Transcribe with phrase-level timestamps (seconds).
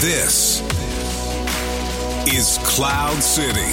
[0.00, 0.60] This
[2.26, 3.72] is Cloud City.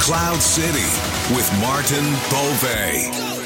[0.00, 0.88] Cloud City
[1.36, 3.39] with Martin Bove.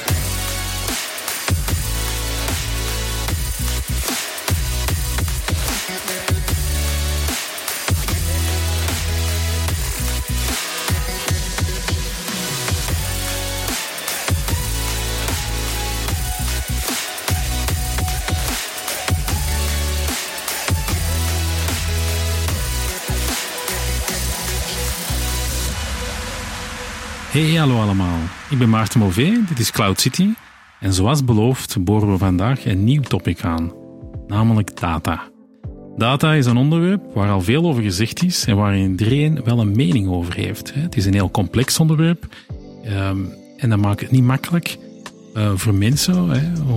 [27.34, 28.18] Hey, hallo allemaal.
[28.50, 30.28] Ik ben Maarten Mauvé, dit is Cloud City.
[30.80, 33.72] En zoals beloofd boren we vandaag een nieuw topic aan,
[34.26, 35.22] namelijk data.
[35.96, 39.76] Data is een onderwerp waar al veel over gezegd is en waar iedereen wel een
[39.76, 40.74] mening over heeft.
[40.74, 42.26] Het is een heel complex onderwerp
[42.84, 43.18] ehm,
[43.56, 44.78] en dat maakt het niet makkelijk
[45.34, 46.22] eh, voor mensen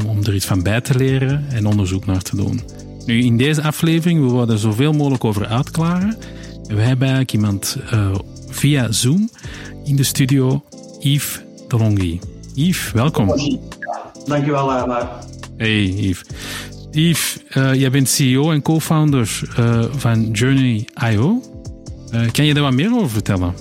[0.08, 2.62] om er iets van bij te leren en onderzoek naar te doen.
[3.06, 6.18] Nu, in deze aflevering willen we er zoveel mogelijk over uitklaren.
[6.68, 8.16] We hebben eigenlijk iemand uh,
[8.58, 9.30] via Zoom
[9.84, 10.64] in de studio
[11.00, 12.20] Yves Delonghi.
[12.54, 13.28] Yves, welkom.
[14.26, 15.10] Dankjewel, uh, Mark.
[15.58, 16.22] Hey Yves.
[16.92, 21.42] Yves, uh, jij bent CEO en co-founder uh, van Journey.io.
[22.32, 23.54] kan je daar wat meer over vertellen?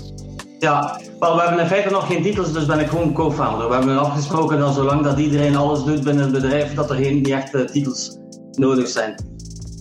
[0.59, 3.69] Ja, wel, we hebben in feite nog geen titels, dus ben ik gewoon co-founder.
[3.69, 7.25] We hebben afgesproken dat zolang dat iedereen alles doet binnen het bedrijf, dat er geen
[7.25, 8.19] echte titels
[8.53, 9.15] nodig zijn.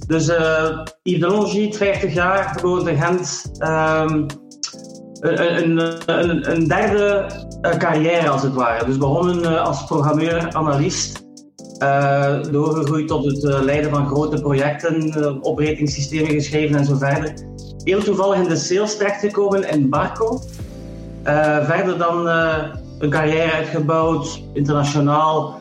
[0.07, 0.25] Dus
[1.03, 3.51] Yves Delonghi, 50 jaar, geboren in Gent.
[3.59, 4.27] Um,
[5.19, 7.25] een, een, een, derde
[7.61, 8.85] uh, carrière als het ware.
[8.85, 11.23] Dus begonnen uh, als programmeur, analist.
[11.79, 17.33] Uh, doorgegroeid tot het leiden van grote projecten, operatingsystemen geschreven en zo verder.
[17.83, 20.41] Heel toevallig in de sales terechtgekomen in Barco.
[21.63, 22.27] verder dan
[22.99, 25.59] een carrière uitgebouwd, internationaal.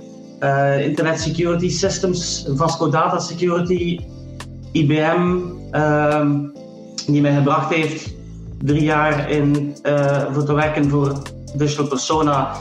[0.80, 4.00] Internet Security Systems, Vasco Data Security,
[4.72, 6.38] IBM, ehm,
[7.06, 8.13] die mij gebracht heeft
[8.64, 11.22] drie jaar in, uh, voor te werken voor
[11.54, 12.56] Digital Persona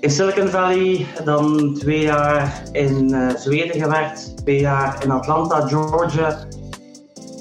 [0.00, 1.06] in Silicon Valley.
[1.24, 6.38] Dan twee jaar in uh, Zweden gewerkt, twee jaar in Atlanta, Georgia.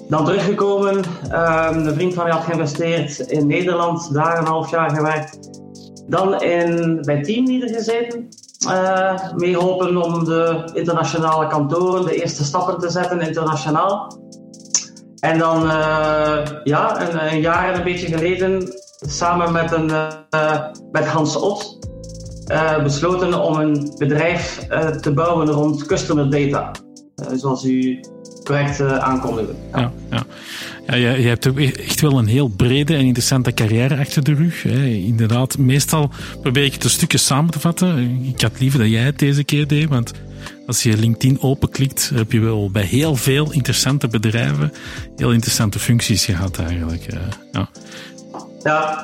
[0.08, 1.04] Dan teruggekomen.
[1.30, 5.62] Een vriend van mij had geïnvesteerd in Nederland, daar een half jaar gewerkt.
[6.08, 8.28] Dan in, bij Teamleader gezeten.
[8.68, 14.22] Uh, om de internationale kantoren de eerste stappen te zetten internationaal.
[15.24, 20.62] En dan, uh, ja, een, een, jaar en een beetje geleden, samen met, een, uh,
[20.92, 21.80] met Hans Ot,
[22.52, 24.68] uh, besloten om een bedrijf
[25.02, 26.72] te bouwen rond customer data.
[27.36, 28.00] zoals u
[28.44, 29.54] correct aankondigde.
[29.72, 29.92] Ja.
[30.10, 30.24] Ja,
[30.88, 30.96] ja.
[30.96, 34.64] je, je, hebt e-, echt wel een heel brede en interessante carrière achter de rug.
[34.64, 34.86] Hè.
[34.86, 36.10] Inderdaad, meestal
[36.42, 38.22] probeer ik het een stukje samen te vatten.
[38.36, 40.12] Ik had liever dat jij het deze keer deed, want
[40.68, 44.72] als je LinkedIn openklikt, heb je wel bij heel veel interessante bedrijven
[45.16, 47.06] heel interessante functies gehad eigenlijk.
[47.06, 47.20] Eh,
[47.52, 47.70] ja.
[48.64, 49.00] ja,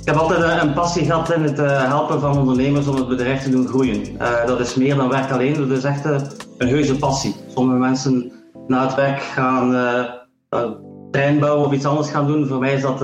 [0.00, 3.42] ik heb altijd een passie gehad in het eh, helpen van ondernemers om het bedrijf
[3.42, 4.18] te doen groeien.
[4.46, 7.34] Dat is meer dan werk alleen, dat is echt een heuse passie.
[7.54, 8.32] Sommige mensen
[8.66, 10.70] na het werk gaan uh,
[11.10, 12.46] trein bouwen of iets anders gaan doen.
[12.46, 13.02] Voor mij is dat,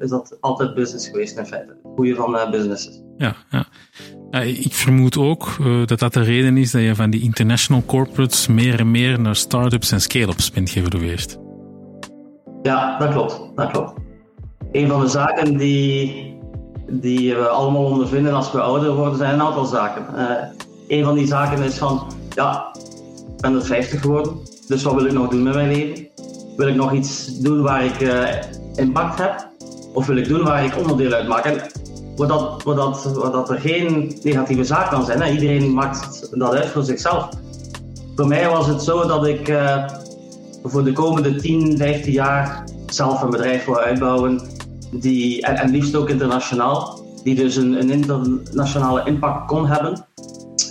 [0.00, 1.76] is dat altijd business geweest in feite.
[1.94, 3.02] Groeien van businesses.
[3.16, 3.66] Ja, ja.
[4.30, 8.46] Ik vermoed ook uh, dat dat de reden is dat je van die international corporates
[8.46, 11.38] meer en meer naar start-ups en scale-ups bent geëvolueerd.
[12.62, 13.40] Ja, dat klopt.
[13.54, 13.92] Dat klopt.
[14.72, 16.36] Een van de zaken die,
[16.90, 20.04] die we allemaal ondervinden als we ouder worden, zijn een aantal zaken.
[20.16, 20.30] Uh,
[20.88, 22.76] een van die zaken is van, ja,
[23.34, 26.08] ik ben er 50 geworden, dus wat wil ik nog doen met mijn leven?
[26.56, 28.28] Wil ik nog iets doen waar ik uh,
[28.74, 29.48] impact heb?
[29.92, 31.44] Of wil ik doen waar ik onderdeel uit maak?
[31.44, 31.60] En
[32.18, 35.22] Waar, dat, waar, dat, dat er geen negatieve zaak kan zijn.
[35.22, 35.30] Hè.
[35.30, 37.28] Iedereen maakt dat uit voor zichzelf.
[38.16, 39.88] Voor mij was het zo dat ik uh,
[40.62, 44.40] voor de komende 10, 15 jaar zelf een bedrijf wil uitbouwen.
[44.90, 47.06] Die, en, en liefst ook internationaal.
[47.22, 50.06] Die dus een, een internationale impact kon hebben.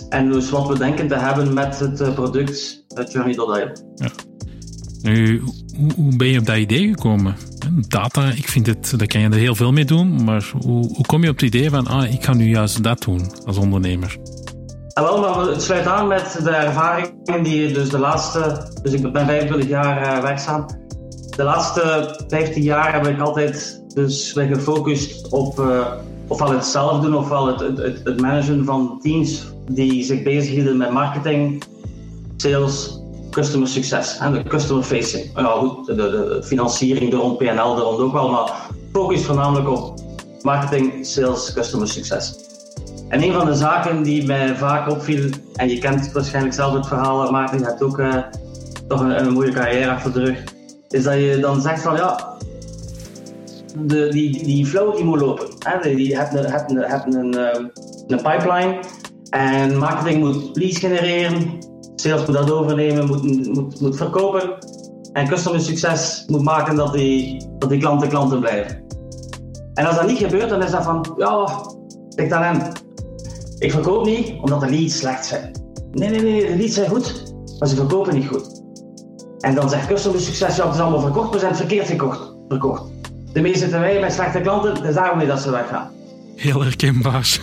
[0.08, 3.56] En dus wat we denken te hebben met het eh, product Journey.io.
[3.94, 4.10] Ja.
[5.02, 5.42] Nu,
[5.96, 7.36] hoe, ben je op dat idee gekomen?
[7.88, 11.06] Data, ik vind het, daar kan je er heel veel mee doen, maar hoe, hoe
[11.06, 14.16] kom je op het idee van, ah, ik ga nu juist dat doen als ondernemer?
[14.94, 19.26] Wel, maar het sluit aan met de ervaringen die dus de laatste, dus ik ben
[19.26, 20.66] 25 jaar uh, werkzaam.
[21.36, 25.86] De laatste 15 jaar heb ik altijd dus gefocust op uh,
[26.26, 30.90] ofwel het zelf doen ofwel het, het, het managen van teams die zich bezighielden met
[30.90, 31.62] marketing,
[32.36, 35.30] sales, customer succes en de customer facing.
[35.34, 38.52] Ja, goed, de, de, financiering, de rond PNL, er ook wel, maar
[38.92, 40.00] focus voornamelijk op
[40.42, 42.46] marketing, sales, customer succes.
[43.08, 46.86] En een van de zaken die mij vaak opviel, en je kent waarschijnlijk zelf het
[46.86, 48.16] verhaal, Maarten, je hebt ook uh,
[48.88, 50.44] toch een, een mooie carrière achter de rug,
[50.88, 52.36] is dat je dan zegt van ja,
[53.76, 55.46] de, die, die flow die moet lopen.
[55.58, 55.94] Hè?
[55.94, 56.46] Die, een,
[56.76, 57.64] hebt een, eh,
[58.06, 58.78] een pipeline
[59.30, 61.58] en marketing moet leads genereren,
[62.00, 64.58] sales moet dat overnemen, moet, moet, moet verkopen
[65.12, 68.84] en customer succes moet maken dat die, dat die klanten klanten blijven.
[69.74, 71.48] En als dat niet gebeurt, dan is dat van ja,
[72.08, 72.72] ligt aan hem.
[73.58, 75.52] Ik verkoop niet omdat de leads slecht zijn.
[75.92, 78.62] Nee, nee, nee, de leads zijn goed, maar ze verkopen niet goed.
[79.38, 82.32] En dan zegt customer succes, ja, het is allemaal verkocht, maar ze zijn verkeerd gekocht,
[82.48, 82.82] verkocht.
[83.32, 85.90] De meeste zitten wij met slechte klanten, is daarom niet dat ze weggaan.
[86.34, 87.40] Heel herkenbaar.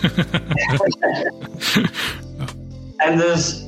[2.96, 3.65] en dus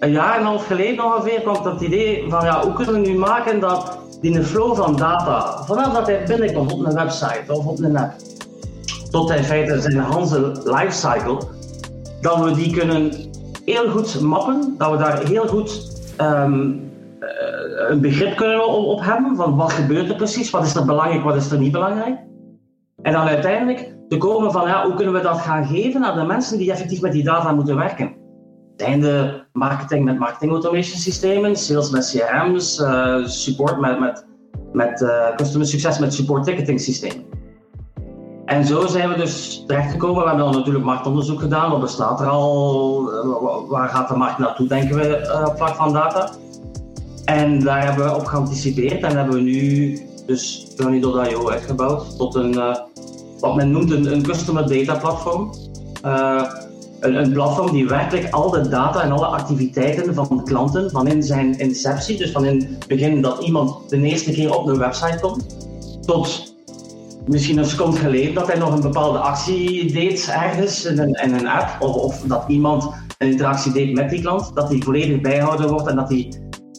[0.00, 3.08] een jaar en een half geleden ongeveer kwam dat idee van ja, hoe kunnen we
[3.08, 7.66] nu maken dat die flow van data, vanaf dat hij binnenkomt op een website of
[7.66, 8.12] op een app,
[9.10, 11.38] tot in feite zijn hele lifecycle,
[12.20, 13.12] dat we die kunnen
[13.64, 16.72] heel goed mappen, dat we daar heel goed ehm,
[17.20, 21.22] eh, een begrip kunnen op, hebben van wat gebeurt er precies, wat is er belangrijk,
[21.22, 22.18] wat is er niet belangrijk.
[23.02, 26.24] En dan uiteindelijk te komen van ja, hoe kunnen we dat gaan geven aan de
[26.24, 28.14] mensen die effectief met die data moeten werken.
[29.52, 34.26] Marketing met marketing automation systemen, sales met CRM's, uh, support met, met,
[34.72, 37.24] met uh, customer succes met support ticketing systemen.
[38.44, 40.22] En zo zijn we dus terechtgekomen.
[40.22, 41.70] We hebben dan natuurlijk marktonderzoek gedaan.
[41.70, 43.04] Wat bestaat er al?
[43.68, 46.30] Waar gaat de markt naartoe, denken we, op vlak van data?
[47.24, 52.54] En daar hebben we op geanticipeerd en hebben we nu dus Journey.io uitgebouwd tot een,
[53.40, 55.50] wat men noemt een, een customer data platform.
[57.00, 61.58] Een, platform die werkelijk al de data en alle activiteiten van klanten van in zijn
[61.58, 65.56] inceptie, dus van in het begin dat iemand de eerste keer op een website komt,
[66.06, 66.54] tot
[67.26, 71.34] misschien een seconde geleden dat hij nog een bepaalde actie deed ergens in een, in
[71.34, 72.84] een app, of, of dat iemand
[73.18, 76.28] een interactie deed met die klant, dat die volledig bijhouden wordt en dat die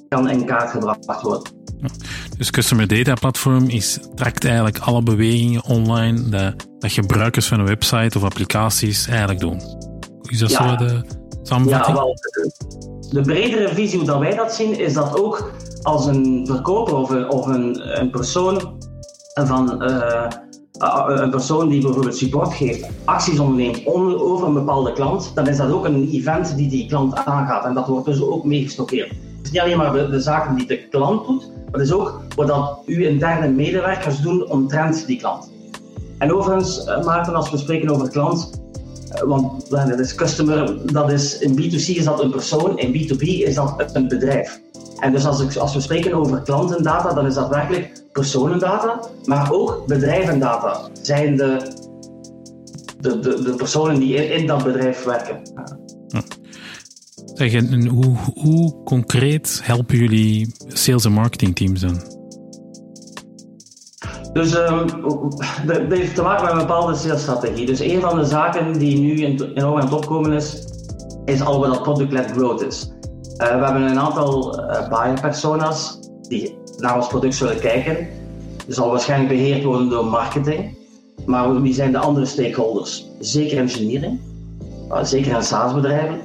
[0.08, 1.60] kan in kaart gebracht worden.
[2.38, 7.66] Dus Customer Data Platform is, trakt eigenlijk alle bewegingen online dat, dat gebruikers van een
[7.66, 9.90] website of applicaties eigenlijk doen.
[10.32, 11.02] Is dat zo de
[11.44, 11.98] samenvatting?
[11.98, 12.16] Ja, wel,
[13.10, 15.52] de, bredere visie hoe dat wij dat zien, is dat ook
[15.82, 18.78] als een verkoper of een, of een, een persoon
[19.34, 20.28] van uh,
[21.08, 25.72] een persoon die bijvoorbeeld support geeft, acties onderneemt over een bepaalde klant, dan is dat
[25.72, 27.66] ook een event die die klant aangaat.
[27.66, 29.12] En dat wordt dus ook meegestockeerd
[29.44, 32.22] is niet alleen maar de, de, zaken die de klant doet, maar het is ook
[32.36, 35.52] wat dat uw interne medewerkers doen omtrent die klant.
[36.18, 38.61] En overigens, uh, Maarten, als we spreken over klant,
[39.26, 43.56] want dat is customer, dat is, in B2C is dat een persoon, in B2B is
[43.56, 44.62] dat een bedrijf.
[45.00, 49.52] En dus als, ik, als we spreken over klantendata, dan is dat werkelijk personendata, maar
[49.52, 50.90] ook bedrijvendata.
[51.02, 51.74] Zijn de,
[53.00, 55.42] de, de, de personen die in, in dat bedrijf werken.
[57.34, 62.21] Zeg, en hoe, hoe concreet helpen jullie sales- en marketingteams dan?
[64.34, 67.66] Dus dat heeft te maken met een bepaalde salesstrategie.
[67.66, 69.26] Dus een van de zaken die nu
[69.56, 70.66] enorm aan het opkomen is,
[71.26, 72.92] is al wat product-led growth is.
[73.42, 78.08] Uh, we hebben een aantal uh, buyer personas die naar ons product zullen kijken.
[78.66, 80.78] Dat zal waarschijnlijk beheerd worden door marketing.
[81.26, 83.10] Maar wie zijn de andere stakeholders?
[83.20, 84.20] Zeker engineering,
[84.90, 86.20] uh, zeker in SaaS-bedrijven.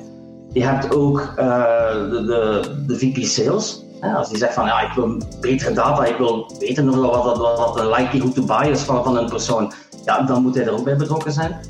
[0.52, 3.84] Je hebt ook de, de, VP Sales.
[4.14, 7.94] Als die zegt van ja, ik wil betere data, ik wil weten wat, wat, de
[7.96, 9.72] likelihood to buy is van, van een persoon,
[10.04, 11.60] ja, dan moet hij er ook bij betrokken zijn.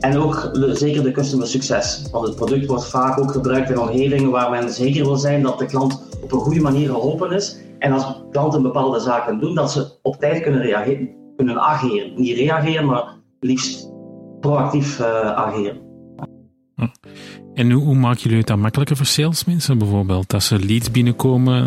[0.00, 2.08] En ook zeker de customer succes.
[2.12, 5.58] Want het product wordt vaak ook gebruikt in omgevingen waar men zeker wil zijn dat
[5.58, 7.58] de klant op een goede manier geholpen is.
[7.78, 12.12] En als klanten bepaalde zaken doen, dat ze op tijd kunnen, reageren, kunnen ageren.
[12.16, 13.90] Niet reageren, maar liefst
[14.40, 15.80] proactief uh, ageren.
[16.76, 16.86] Hm.
[17.54, 20.34] En hoe, hoe maken jullie het dan makkelijker voor salesmensen bijvoorbeeld?
[20.34, 21.66] Als er leads binnenkomen,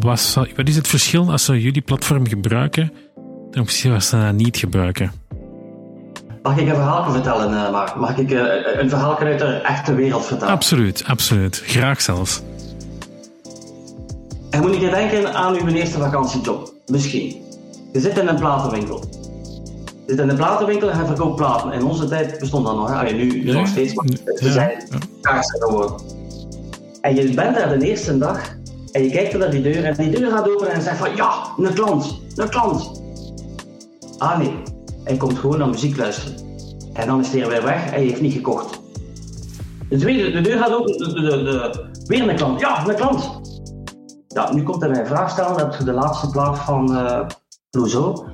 [0.00, 2.92] wat, wat is het verschil als ze jullie platform gebruiken
[3.50, 5.12] ten opzichte van als ze dat niet gebruiken?
[6.42, 7.96] Mag ik een verhaal vertellen, uh, Mark?
[7.96, 8.42] Mag ik uh,
[8.80, 10.54] een verhaal uit de echte wereld vertellen?
[10.54, 11.62] Absoluut, absoluut.
[11.66, 12.42] Graag zelfs.
[14.50, 16.72] En moet je denken aan uw eerste vakantiejob.
[16.86, 17.42] Misschien.
[17.92, 19.23] Je zit in een platenwinkel
[20.06, 21.72] zit in de platenwinkel en hij verkoopt platen.
[21.72, 23.00] In onze tijd bestond dat nog.
[23.00, 23.12] Hè?
[23.12, 24.88] Nu nog steeds, maar ze zijn
[25.20, 25.96] kaarsen geworden.
[27.00, 28.56] En je bent daar de eerste dag
[28.92, 31.32] en je kijkt naar die deur en die deur gaat open en zegt van ja,
[31.56, 33.02] een klant, een klant.
[34.18, 34.54] Ah nee,
[35.04, 36.34] hij komt gewoon naar muziek luisteren.
[36.92, 38.80] En dan is hij weer weg en hij heeft niet gekocht.
[39.88, 42.60] De tweede, de deur gaat open, de, de, de, weer een klant.
[42.60, 43.40] Ja, een klant.
[44.28, 45.58] Ja, nu komt hij mij een vraag stellen.
[45.58, 47.26] Dat je de laatste plaat van uh,
[47.70, 48.24] Clouseau.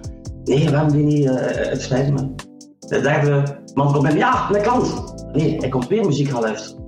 [0.44, 1.24] Nee, we hebben die niet.
[1.24, 2.34] Uh, het spijt me.
[2.78, 4.18] De derde man komt binnen.
[4.18, 5.14] Ja, een klant.
[5.32, 6.84] Nee, hij komt weer muziek gaan luisteren.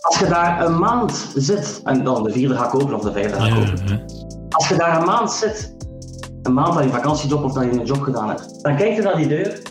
[0.00, 3.40] Als je daar een maand zit, en dan de vierde ga kopen of de vijfde
[3.40, 4.04] ga kopen.
[4.48, 5.76] Als je daar een maand zit,
[6.42, 9.02] een maand dat je vakantiejob of dat je een job gedaan hebt, dan kijk je
[9.02, 9.62] naar die deur,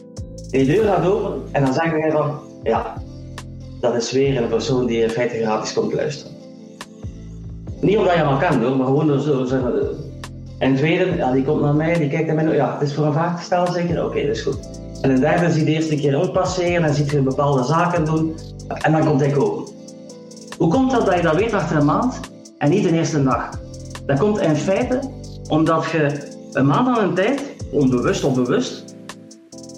[0.50, 2.94] die deur gaat open en dan zeg je van, ja,
[3.80, 6.38] dat is weer een persoon die in feite gratis komt luisteren.
[7.82, 9.72] Niet omdat je hem al kent hoor, maar gewoon door zo zeggen.
[10.58, 13.06] En tweede, ja, die komt naar mij, die kijkt naar mij, ja, het is voor
[13.06, 14.06] een vraag te zeker?
[14.06, 14.60] Oké, dat is goed.
[15.02, 18.36] En een derde zie je de eerste keer rondpasseren en ziet je bepaalde zaken doen
[18.68, 19.64] en dan komt hij komen.
[20.58, 22.20] Hoe komt dat dat je dat weet achter een maand
[22.58, 23.50] en niet de eerste dag?
[24.06, 25.00] Dat komt in feite
[25.50, 27.42] omdat je een maand aan een tijd,
[27.72, 28.96] onbewust of bewust,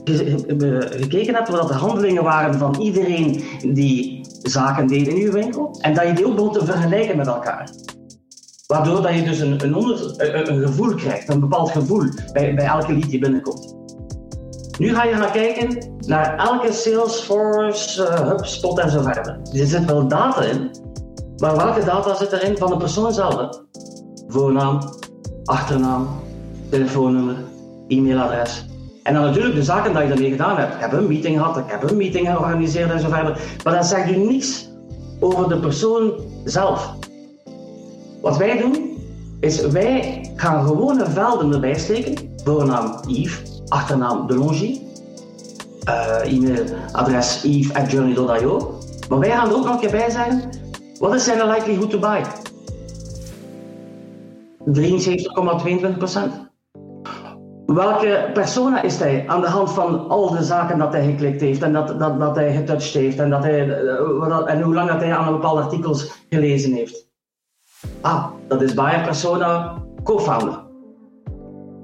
[0.04, 5.94] gekeken hebt wat de handelingen waren van iedereen die zaken deed in uw winkel en
[5.94, 7.70] dat je die ook begon te vergelijken met elkaar.
[8.68, 10.14] Waardoor dat je dus een, een, onder,
[10.50, 13.76] een, gevoel krijgt, een bepaald gevoel bij, bij elke lead die binnenkomt.
[14.78, 19.40] Nu ga je gaan kijken naar elke Salesforce, uh, HubSpot en zo verder.
[19.54, 20.72] Er zit wel data in,
[21.38, 23.64] maar welke data zit erin van de persoon zelf?
[24.28, 24.80] Voornaam,
[25.44, 26.08] achternaam,
[26.70, 27.36] telefoonnummer,
[27.88, 28.66] e-mailadres.
[29.04, 30.74] En dan natuurlijk de zaken die je ermee gedaan hebt.
[30.74, 33.40] Ik heb een meeting gehad, ik heb een meeting georganiseerd en zo verder.
[33.64, 34.70] Maar dat zegt u niets
[35.20, 36.96] over de persoon zelf.
[38.26, 38.98] Wat wij doen,
[39.40, 42.14] is wij gaan gewone velden erbij steken.
[42.44, 44.82] Voornaam Yves, achternaam Delongy,
[45.88, 48.80] uh, e-mailadres eve.journey.io.
[49.10, 50.50] Maar wij gaan er ook nog een keer bij zeggen,
[51.00, 52.22] wat is zijn likelihood to buy?
[52.22, 52.28] 73,22%
[57.66, 61.62] Welke persona is hij aan de hand van al de zaken dat hij geklikt heeft
[61.62, 65.02] en dat, dat, dat hij getouched heeft en, dat hij, eh, en hoe lang dat
[65.02, 67.05] hij aan bepaalde artikels gelezen heeft?
[68.02, 70.64] Ah, dat is buyer persona co-founder.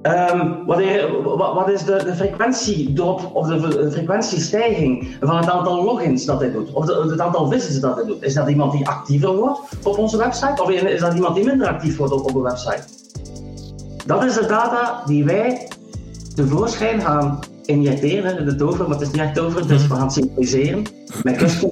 [0.02, 6.24] Um, wat, wat, is de, de frequentiedrop of de, de, frequentiestijging van het aantal logins
[6.24, 6.72] dat hij doet?
[6.72, 8.22] Of de, het aantal visits dat hij doet?
[8.22, 10.62] Is dat iemand die actiever wordt op onze website?
[10.62, 12.82] Of is dat iemand die minder actief wordt op, op de website?
[14.06, 15.68] Dat is de data die wij
[16.34, 20.10] tevoorschijn gaan injecteren in de tover, maar het is niet echt tover, dus we gaan
[20.10, 20.82] synchroniseren
[21.22, 21.70] met custom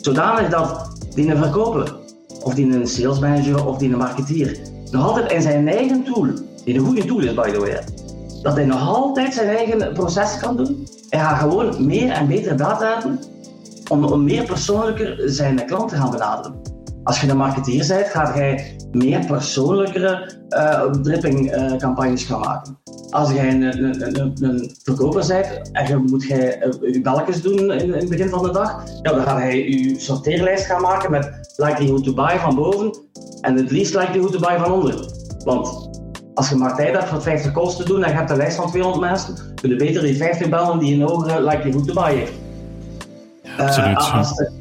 [0.00, 1.96] zodanig dat die een verkoper,
[2.42, 4.58] of die een sales manager of die een marketeer,
[4.90, 6.26] nog altijd in zijn eigen tool
[6.64, 7.82] die een goede tool is, by the way.
[8.42, 10.88] Dat hij nog altijd zijn eigen proces kan doen.
[11.08, 13.18] Hij gaat gewoon meer en betere data hebben
[13.88, 16.69] om, om meer persoonlijker zijn klant te gaan benaderen.
[17.04, 22.78] Als je een marketeer bent, gaat hij meer persoonlijkere uh, dripping-campagnes gaan maken.
[23.10, 27.42] Als jij een, een, een, een, verkoper bent en je moet jij uh, je belletjes
[27.42, 30.80] doen in, in, het begin van de dag, ja, dan gaat hij je sorteerlijst gaan
[30.80, 32.98] maken met likelihood to buy van boven
[33.40, 34.94] en het least likelihood to buy van onder.
[35.44, 35.88] Want
[36.34, 38.56] als je maar tijd hebt voor 50 calls te doen en je hebt een lijst
[38.56, 42.14] van 200 mensen, kun je beter die 50 bellen die een hogere likelihood to buy
[42.14, 42.32] heeft.
[43.42, 44.59] Ja, absoluut.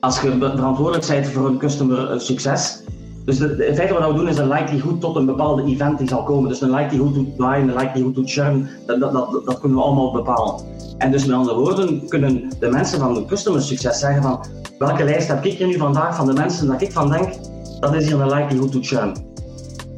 [0.00, 2.82] Als, je verantwoordelijk bent voor een customer eh, succes,
[3.24, 6.08] dus de, in feite wat we doen is een likelihood tot een bepaalde event die
[6.08, 6.48] zal komen.
[6.48, 9.78] Dus een likelihood to buy en een likelihood to churn, dat, dat, dat, dat, kunnen
[9.78, 10.54] we allemaal bepalen.
[10.98, 14.44] En dus met andere woorden kunnen de mensen van de customer succes zeggen van
[14.78, 17.32] welke lijst heb ik hier nu vandaag van de mensen dat ik van denk,
[17.80, 19.28] dat is hier een likelihood to churn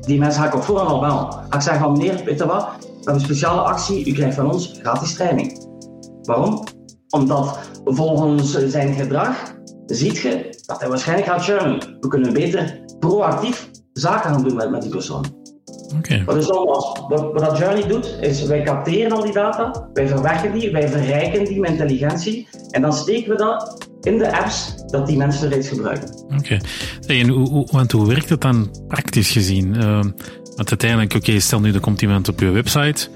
[0.07, 1.31] die mensen ga ik op voorhand al.
[1.31, 4.53] Ga ik zeggen van meneer, weet wat, we hebben een speciale actie, u krijgt van
[4.53, 5.67] ons gratis training.
[6.23, 6.65] Waarom?
[7.09, 9.55] Omdat volgens zijn gedrag
[9.87, 11.97] ziet je dat hij waarschijnlijk gaat churnen.
[12.01, 15.25] We kunnen beter proactief zaken gaan doen met, met die persoon.
[15.99, 16.25] Okay.
[16.25, 20.53] Wat, is wat, wat dat Journey doet, is wij capteren al die data, wij verwerken
[20.53, 25.07] die, wij verrijken die met intelligentie en dan steken we dat in de apps dat
[25.07, 26.09] die mensen reeds gebruiken.
[26.25, 26.35] Oké.
[26.37, 27.21] Okay.
[27.21, 29.75] En hoe, hoe, want hoe werkt het dan praktisch gezien?
[29.75, 30.03] Uh,
[30.57, 33.09] want uiteindelijk, oké, stel nu er komt iemand op je website.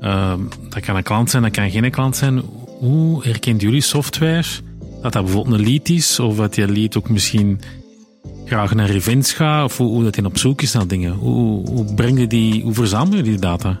[0.00, 0.34] Uh,
[0.68, 2.42] dat kan een klant zijn, dat kan geen klant zijn.
[2.78, 4.44] Hoe herkent jullie software
[5.04, 6.20] dat dat bijvoorbeeld een lead is?
[6.20, 7.60] Of dat die lead ook misschien
[8.44, 9.64] graag naar events gaat?
[9.64, 11.12] Of hoe, dat hij op zoek is naar dingen?
[11.12, 13.76] Hoe, hoe, breng je die, hoe verzamel je die data?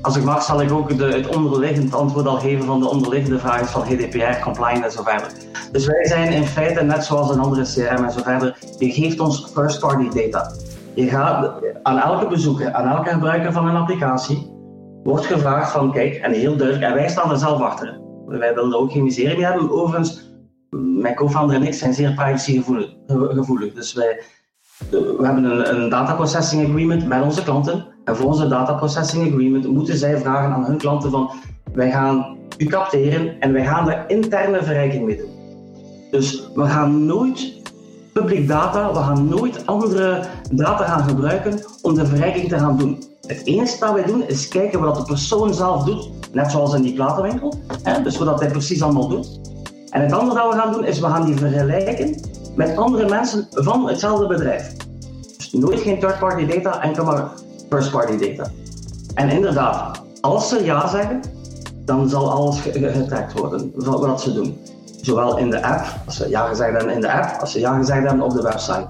[0.00, 3.38] Als ik mag, zal ik ook de, het onderliggend antwoord al geven van de onderliggende
[3.38, 5.28] vragen van GDPR, compliance en zo verder.
[5.72, 8.58] Dus wij zijn in feite net zoals een andere CRM en zo verder.
[8.78, 10.52] Je geeft ons first party data.
[10.94, 14.50] Je gaat aan elke bezoeker, aan elke gebruiker van een applicatie,
[15.02, 18.00] wordt gevraagd van kijk, en heel duidelijk, en wij staan er zelf achter.
[18.26, 19.70] Wij willen er ook geen miserie mee hebben.
[19.70, 20.31] Overigens,
[20.80, 23.72] mijn co-founder en ik zijn zeer privacygevoelig.
[23.74, 24.22] Dus wij,
[24.90, 27.86] we hebben een, een data processing agreement met onze klanten.
[28.04, 31.30] En voor onze data processing agreement moeten zij vragen aan hun klanten van
[31.72, 35.30] wij gaan u capteren en wij gaan er interne verrijking mee doen.
[36.10, 37.60] Dus we gaan nooit
[38.12, 43.02] public data, we gaan nooit andere data gaan gebruiken om de verrijking te gaan doen.
[43.26, 46.82] Het enige dat wij doen is kijken wat de persoon zelf doet, net zoals in
[46.82, 47.54] die platenwinkel.
[47.82, 48.02] Hè?
[48.02, 49.41] Dus wat hij precies allemaal doet.
[49.92, 52.20] En het andere dat we gaan doen, is we gaan die vergelijken
[52.56, 54.76] met andere mensen van hetzelfde bedrijf.
[55.36, 57.28] Dus nooit geen third-party data, enkel maar
[57.68, 58.50] first-party data.
[59.14, 61.20] En inderdaad, als ze ja zeggen,
[61.84, 64.58] dan zal alles getrekt worden wat ze doen.
[65.00, 67.76] Zowel in de app, als ze ja gezegd hebben in de app, als ze ja
[67.76, 68.86] gezegd hebben op de website.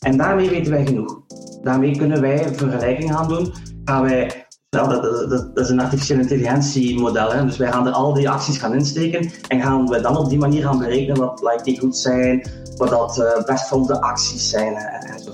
[0.00, 1.18] En daarmee weten wij genoeg.
[1.62, 3.54] Daarmee kunnen wij vergelijking gaan doen.
[3.84, 4.45] Gaan wij
[4.76, 7.46] dat, is een artificiële intelligentiemodel.
[7.46, 10.38] Dus wij gaan er al die acties gaan insteken en gaan we dan op die
[10.38, 15.18] manier gaan berekenen wat likely goed zijn, wat dat uh, best volgende acties zijn en,
[15.18, 15.30] zo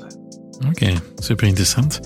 [0.68, 2.00] Oké, super interessant.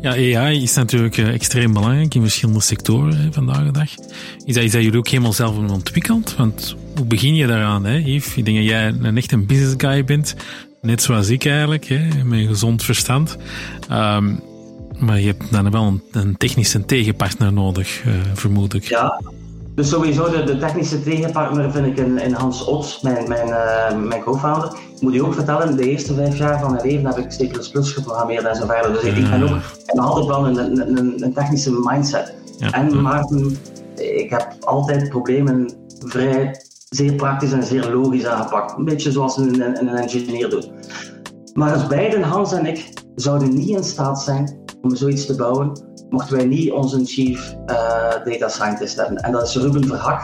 [0.00, 3.90] Ja, AI is natuurlijk eh, extreem belangrijk in verschillende sectoren vandaag de dag.
[4.44, 6.36] Is dat, is dat jullie ook helemaal zelf ontwikkeld?
[6.36, 8.36] Want hoe begin je daaraan, hè, Yves?
[8.36, 10.34] Ik denk dat jij een echt een business guy bent,
[10.80, 13.36] net zoals ik eigenlijk, hè, met gezond verstand.
[13.92, 14.40] Um,
[14.98, 18.84] maar je hebt dan wel een, technische tegenpartner nodig, uh, vermoed ik.
[18.84, 19.20] Ja,
[19.74, 24.08] dus sowieso de, de, technische tegenpartner vind ik in, in Hans Ots, mijn, mijn, uh,
[24.08, 24.72] mijn co-founder.
[24.94, 27.68] Ik moet je ook vertellen, de eerste vijf jaar van mijn leven heb ik C++
[27.72, 28.92] geprogrammeerd en zo verder.
[28.92, 32.34] Dus ik, ik ben ook en altijd wel een, een, een technische mindset.
[32.58, 32.70] Ja.
[32.70, 33.56] En Maarten,
[33.94, 38.78] ik heb altijd problemen vrij zeer praktisch en zeer logisch aangepakt.
[38.78, 40.70] Een beetje zoals een, een, een engineer doet.
[41.54, 45.72] Maar als beiden, Hans en ik, zouden niet in staat zijn om zoiets te bouwen,
[46.08, 47.76] mochten wij niet onze chief uh,
[48.24, 49.16] data scientist hebben.
[49.16, 50.22] En dat is Ruben Verhak.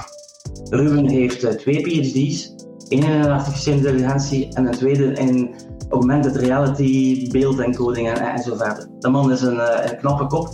[0.70, 2.54] Ruben heeft uh, twee PhD's.
[2.88, 5.54] één in artificiële intelligentie en een tweede in
[5.88, 8.88] augmented reality, beeldencoding en, en.
[8.98, 10.48] De man is een, uh, een knappe kop,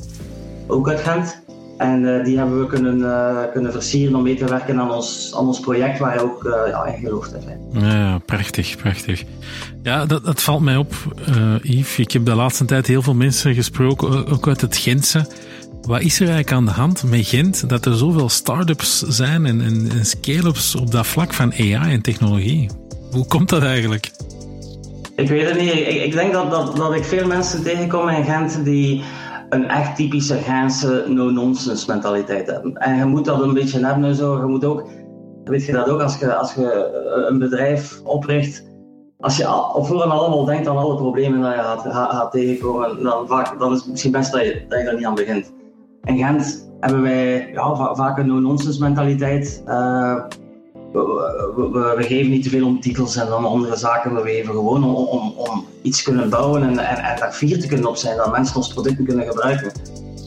[0.66, 1.46] ook uit Gent.
[1.78, 5.32] En uh, die hebben we kunnen, uh, kunnen versieren om mee te werken aan ons,
[5.36, 7.84] aan ons project waar hij ook uh, ja, in gelooft heeft.
[7.92, 9.24] Ja, prachtig, prachtig.
[9.82, 10.94] Ja, dat, dat valt mij op,
[11.62, 11.98] Yves.
[11.98, 15.26] Ik heb de laatste tijd heel veel mensen gesproken, ook uit het Gentse.
[15.82, 19.60] Wat is er eigenlijk aan de hand met Gent dat er zoveel start-ups zijn en,
[19.60, 22.70] en, en scale-ups op dat vlak van AI en technologie?
[23.10, 24.10] Hoe komt dat eigenlijk?
[25.16, 25.72] Ik weet het niet.
[25.72, 29.02] Ik, ik denk dat, dat, dat ik veel mensen tegenkom in Gent die
[29.48, 32.74] een echt typische Gentse no-nonsense mentaliteit hebben.
[32.74, 34.36] En je moet dat een beetje hebben en zo.
[34.36, 34.84] Je moet ook,
[35.44, 36.90] weet je dat ook, als je, als je
[37.28, 38.66] een bedrijf opricht,
[39.18, 43.26] als je op voorhand allemaal denkt aan alle problemen dat je gaat, gaat, tegenkomen, dan,
[43.26, 45.52] vaak, dan is het misschien best dat je, dat je er niet aan begint.
[46.04, 49.62] In Gent hebben wij ja, vaak een no-nonsense mentaliteit.
[49.66, 50.24] Uh,
[50.92, 54.14] we, we, geven niet te veel om titels en om andere zaken.
[54.14, 57.88] We geven gewoon om, om, om iets kunnen bouwen en, en daar fier te kunnen
[57.88, 59.72] op zijn, dat mensen ons producten kunnen gebruiken.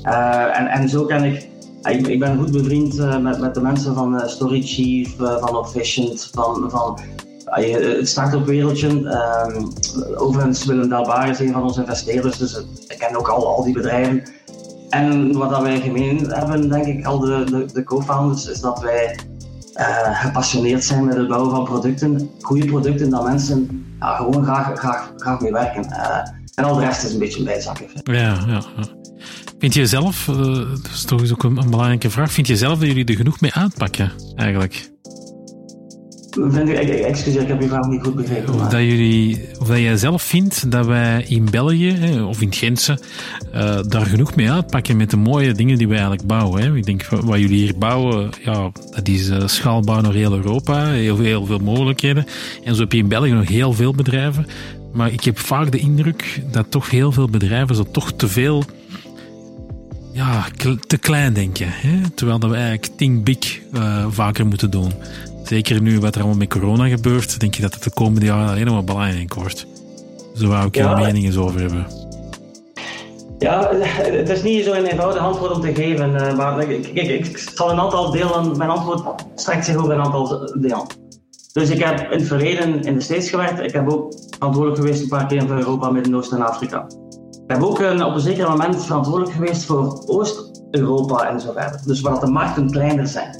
[0.04, 1.50] Uh, en, en zo kan ik,
[1.84, 5.56] ik, ik ben goed bevriend uh, met, met de mensen van uh, Story Chief, van
[5.56, 7.00] Officient, van, van
[7.46, 8.88] het start-up wereldje.
[8.88, 9.68] Um,
[10.16, 13.74] overigens Willem Delbar is een van onze investeerders, dus ik ken ook al, al die
[13.74, 14.24] bedrijven.
[14.90, 19.20] En wat wij gemeen hebben, denk ik, al de, de, de co-founders, is dat wij
[19.76, 24.80] uh, gepassioneerd zijn met het bouwen van producten, goede producten, dat mensen ja, gewoon graag,
[24.80, 25.86] graag, graag mee werken.
[25.90, 26.18] Uh,
[26.56, 27.88] en al de rest is een beetje een bijzakken.
[28.04, 28.86] Ja, ja, ja.
[29.60, 32.88] Vind je zelf, uh, dat is toch ook een, belangrijke vraag, vind je zelf dat
[32.88, 34.92] jullie er genoeg mee uitpakken eigenlijk?
[36.50, 38.58] Ik, excuseer, ik heb je vraag niet goed begrepen.
[38.58, 43.00] Dat, jullie, of dat jij zelf vindt dat wij in België, of in het Gentse,
[43.56, 46.62] uh, daar genoeg mee uitpakken met de mooie dingen die wij eigenlijk bouwen.
[46.62, 46.76] Hè.
[46.76, 51.46] Ik denk, wat jullie hier bouwen, ja, dat is uh, schaalbaar naar heel Europa, heel,
[51.46, 52.26] veel mogelijkheden.
[52.64, 54.48] En zo heb je in België nog heel veel bedrijven.
[54.94, 58.64] Maar ik heb vaak de indruk dat toch heel veel bedrijven zo toch te veel
[60.14, 60.46] ja,
[60.88, 61.68] te klein denken.
[61.70, 62.10] Hè?
[62.16, 64.92] Terwijl dat we eigenlijk think big uh, vaker moeten doen.
[65.52, 68.50] Zeker nu wat er allemaal met corona gebeurt, denk je dat het de komende jaren
[68.50, 69.68] alleen maar belangrijk wordt.
[70.36, 71.88] Zo wou ik ja, meningen over hebben.
[73.40, 76.16] Ja, het is niet zo een eenvoudig antwoord om te geven.
[76.16, 78.58] Eh, maar ik, ik, ik zal een aantal delen.
[78.58, 80.86] Mijn antwoord strekt zich over een aantal delen.
[81.54, 83.60] Dus ik heb in het verleden in de States gewerkt.
[83.60, 86.86] Ik heb ook verantwoordelijk geweest een paar keer voor Europa, Midden-Oosten en Afrika.
[87.32, 91.82] Ik heb ook een, op een zeker moment verantwoordelijk geweest voor Oost-Europa en zo verder.
[91.86, 93.36] Dus waar de markten kleiner zijn.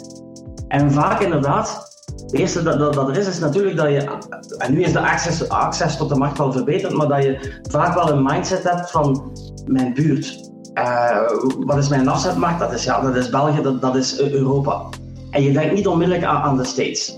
[0.68, 1.91] En vaak inderdaad
[2.22, 4.18] het eerste dat, dat, er is, is natuurlijk dat je,
[4.58, 7.94] en nu is de access, access tot de markt wel verbeterd, maar dat je vaak
[7.94, 9.32] wel een mindset hebt van
[9.66, 10.50] mijn buurt.
[10.74, 11.22] Uh,
[11.60, 12.60] wat is mijn afzetmarkt?
[12.60, 14.84] Dat is, ja, dat is België, dat, dat is Europa.
[15.32, 17.18] En je denkt niet onmiddellijk aan, de States.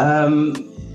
[0.00, 0.52] Um,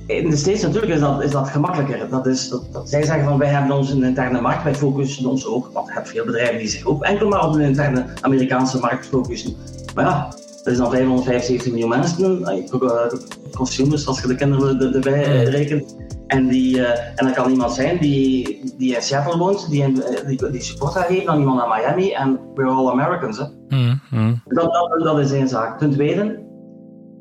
[0.07, 2.09] in de States natuurlijk is dat, is dat gemakkelijker.
[2.09, 5.45] Dat is, dat, dat zij zeggen van wij hebben onze interne markt, wij focussen ons
[5.47, 8.79] ook, want je hebt veel bedrijven die zich ook enkel maar op de interne Amerikaanse
[8.79, 9.55] markt focussen.
[9.95, 10.33] Maar ja,
[10.65, 13.05] dat is dan 575 miljoen mensen, uh,
[13.51, 15.95] consumers, als je de kinderen erbij uh, rekent.
[16.27, 20.03] En, die, uh, en dat kan iemand zijn die, die in Seattle woont, die, in,
[20.27, 22.11] die, die support gaat geven aan iemand naar Miami.
[22.11, 23.37] En we're all Americans.
[23.37, 23.45] Hè.
[23.69, 24.41] Mm, mm.
[24.45, 25.79] Dat, dat, dat is één zaak.
[25.79, 26.43] Ten tweede,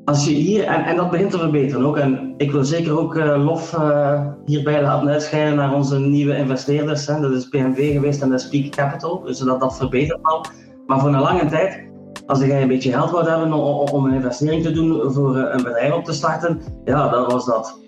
[0.05, 3.15] als je hier, en, en dat begint te verbeteren ook, en ik wil zeker ook
[3.15, 7.07] uh, lof uh, hierbij laten uitschijnen naar onze nieuwe investeerders.
[7.07, 7.19] Hè.
[7.19, 10.45] Dat is PMV geweest en dat is Peak Capital, dus dat, dat verbetert al.
[10.85, 11.83] Maar voor een lange tijd,
[12.25, 15.93] als je een beetje geld wilt hebben om, een investering te doen voor een bedrijf
[15.93, 17.79] op te starten, ja, dat was dat.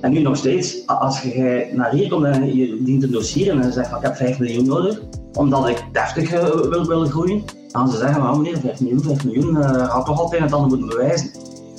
[0.00, 3.62] En nu nog steeds, als je naar hier komt en je dient een dossier en
[3.62, 5.00] je zegt van ik heb 5 miljoen nodig,
[5.32, 9.24] omdat ik deftig uh, wil, wil groeien, dan ze zeggen, maar meneer, 5 miljoen, 5
[9.24, 11.30] miljoen, uh, had toch altijd het ander moeten bewijzen.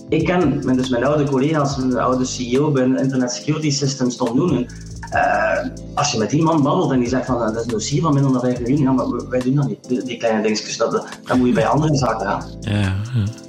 [0.10, 4.68] Ik ken dus mijn oude collega's, mijn oude CEO bij Internet Security Systems, Tom Noenen.
[5.14, 8.02] Uh, als je met die man babbelt en die zegt van dat is een dossier
[8.02, 11.06] van minder dan 5 miljoen, ja, maar wij doen dat niet, die, kleine dingetjes, dat,
[11.24, 12.44] dan moet je bij andere zaken gaan.
[12.60, 12.96] Ja, ja,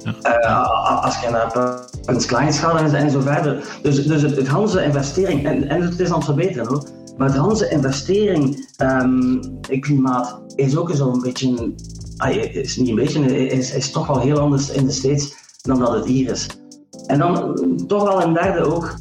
[0.03, 0.39] ja.
[0.43, 3.79] Uh, als je naar Prince Kleins gaat en, zo verder.
[3.81, 6.83] Dus, dus het, het Hanse investering, en, en het is aan het verbeteren hoor,
[7.17, 9.41] maar het Hanse investering um,
[9.79, 11.73] klimaat is ook zo'n beetje,
[12.17, 15.79] ah, is niet een beetje, is, is toch wel heel anders in de States dan
[15.79, 16.47] dat het hier is.
[17.07, 17.55] En dan
[17.87, 18.95] toch wel een derde ook.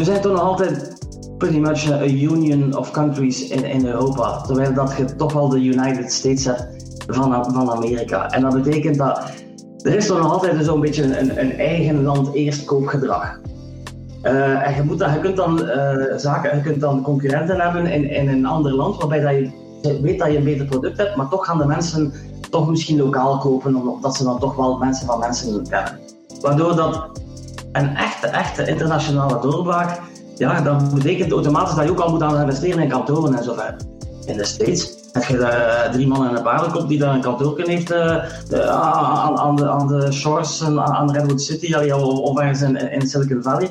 [0.00, 0.98] Eh, we zijn toch nog altijd
[1.38, 4.40] pretty much a union of countries in, in Europa.
[4.40, 6.66] Terwijl dat je toch wel de United States hebt
[7.06, 8.30] van, van Amerika.
[8.30, 9.30] En dat betekent dat
[9.82, 13.38] er is toch nog altijd zo'n beetje een, een eigen land eerst koopgedrag.
[14.22, 17.86] Uh, en je, moet dat, je kunt dan uh, zaken, je kunt dan concurrenten hebben
[17.86, 21.16] in, in een ander land waarbij dat je weet dat je een beter product hebt,
[21.16, 22.12] maar toch gaan de mensen
[22.50, 25.98] toch misschien lokaal kopen, omdat ze dan toch wel mensen van mensen kennen.
[26.40, 27.10] Waardoor dat
[27.72, 30.00] een echte, echte internationale doorbraak,
[30.36, 33.80] ja, dat betekent automatisch dat je ook al moet investeren in kantoren en zo verder.
[34.26, 37.60] In de States heb je uh, drie mannen en een paardenkop die daar een kantoor
[37.60, 38.16] heeft uh,
[39.34, 43.70] aan, de, aan de shores, aan Redwood City of ergens in, in Silicon Valley.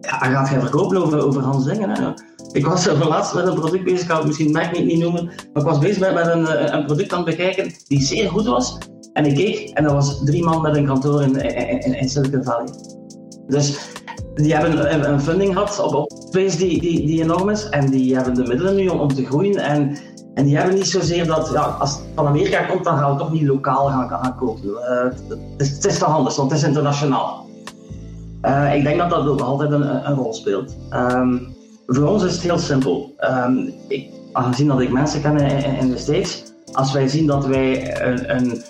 [0.00, 1.90] Ja, dan gaat je verkopen over, over Hans Dingen.
[1.90, 2.12] Hè.
[2.52, 4.98] Ik was er laatst met een product bezig, ik kan het misschien merk niet, niet
[4.98, 8.02] noemen, maar ik was bezig met, met een, eh, een product aan het bekijken die
[8.02, 8.78] zeer goed was.
[9.12, 12.44] En ik keek en dat was drie man met een kantoor in, in, in Silicon
[12.44, 12.68] Valley.
[13.48, 13.78] Dus
[14.34, 18.34] die hebben een, funding gehad op, op die, die, die enorm is en die hebben
[18.34, 19.56] de middelen nu om, om te groeien.
[19.56, 19.96] En,
[20.34, 23.18] en die hebben niet zozeer dat, ja, als het van Amerika komt, dan gaan we
[23.18, 24.68] toch niet lokaal gaan, gaan kopen.
[24.68, 27.46] Uh, het, is, het is toch anders, want het is internationaal.
[28.42, 30.76] Uh, ik denk dat dat ook altijd een, een rol speelt.
[30.92, 31.54] Um,
[31.86, 33.14] voor ons is het heel simpel.
[33.20, 37.46] Um, ik, aangezien dat ik mensen ken in, in, de States, als wij zien dat
[37.46, 38.62] wij een, een,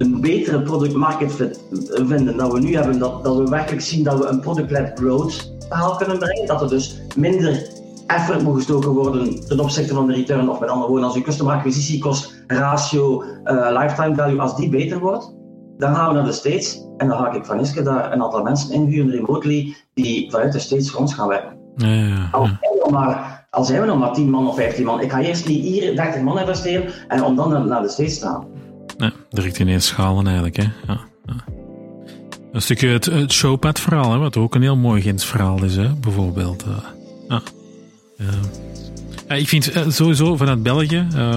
[0.00, 1.60] een betere product market fit
[1.92, 5.52] vinden dan we nu hebben, dat, dat we werkelijk zien dat we een product-led growth
[5.68, 7.68] verhaal kunnen brengen, dat er dus minder
[8.06, 11.22] effort moet gestoken worden ten opzichte van de return, of met andere woorden, als je
[11.22, 15.34] customer acquisitiekost, ratio, uh, lifetime value, als die beter wordt,
[15.78, 18.42] dan gaan we naar de States en dan ga ik van Iske daar een aantal
[18.42, 21.58] mensen inhuren remotely die vanuit de States voor ons gaan werken.
[21.76, 25.00] Ja, Al, zijn we maar, al zijn we nog maar 10 man of 15 man,
[25.00, 28.26] ik ga eerst niet hier 30 man investeren en om dan naar de steeds te
[28.26, 28.59] gaan.
[29.30, 30.56] Direct ineens schalen eigenlijk.
[30.56, 30.62] Hè?
[30.62, 31.44] Ja, ja.
[32.52, 35.94] Een stukje het, het Showpad-verhaal, wat ook een heel mooi Gens-verhaal is, hè?
[35.94, 36.64] bijvoorbeeld.
[36.66, 36.76] Uh,
[37.28, 37.42] ja.
[39.28, 39.34] ja.
[39.34, 41.34] ik vind uh, sowieso vanuit België, uh,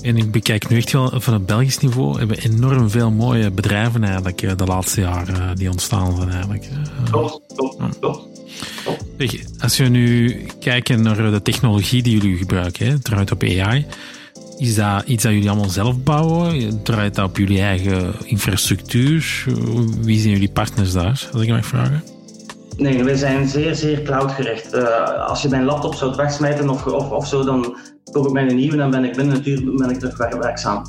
[0.00, 3.50] en ik bekijk nu echt wel van het Belgisch niveau, hebben we enorm veel mooie
[3.50, 6.68] bedrijven eigenlijk de laatste jaren die ontstaan zijn eigenlijk.
[7.10, 8.30] Klopt, klopt, klopt
[9.58, 13.86] als je nu kijkt naar de technologie die jullie gebruiken, hè, het draait op AI.
[14.60, 16.82] Is dat iets dat jullie allemaal zelf bouwen?
[16.82, 19.44] Draait dat op jullie eigen infrastructuur?
[20.00, 22.02] Wie zijn jullie partners daar, als ik mag vragen?
[22.76, 24.74] Nee, we zijn zeer, zeer cloudgericht.
[24.74, 27.76] Uh, als je mijn laptop zou wegsmijten of, of, of zo, dan
[28.12, 30.82] koop ik mijn nieuwe en ben ik binnen een uur ben ik terug werkzaam.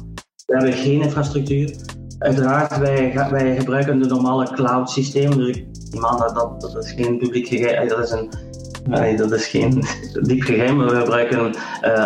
[0.46, 1.76] We hebben geen infrastructuur.
[2.20, 5.38] Uiteraard, wij, wij gebruiken de normale cloud systemen.
[5.38, 5.64] Dus
[6.34, 7.88] dat, dat is geen publiek geheim.
[7.88, 8.30] Dat is, een,
[8.86, 9.84] nee, dat is geen
[10.28, 10.78] diep geheim.
[10.78, 11.56] We gebruiken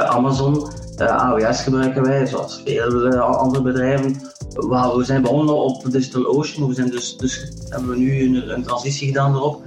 [0.08, 4.22] Amazon, eh, AWS gebruiken wij, zoals veel uh, andere bedrijven.
[4.54, 8.64] Waar we zijn begonnen op DigitalOcean, we zijn dus, dus hebben we nu een, een
[8.64, 9.64] transitie gedaan erop.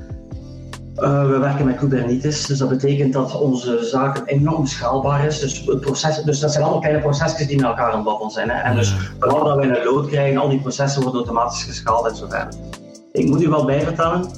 [0.95, 5.41] we werken met Kubernetes, dus dat betekent dat onze zaken enorm schaalbaar is.
[5.41, 8.51] Dus, het proces, dus dat zijn allemaal kleine procesjes die met elkaar aan babbelen zijn.
[8.51, 8.62] Hè.
[8.62, 12.17] En dus, vooral dat we een load krijgen, al die processen worden automatisch geschaald en
[12.17, 12.55] zo verder.
[13.12, 14.31] Ik moet u wel bijvertellen.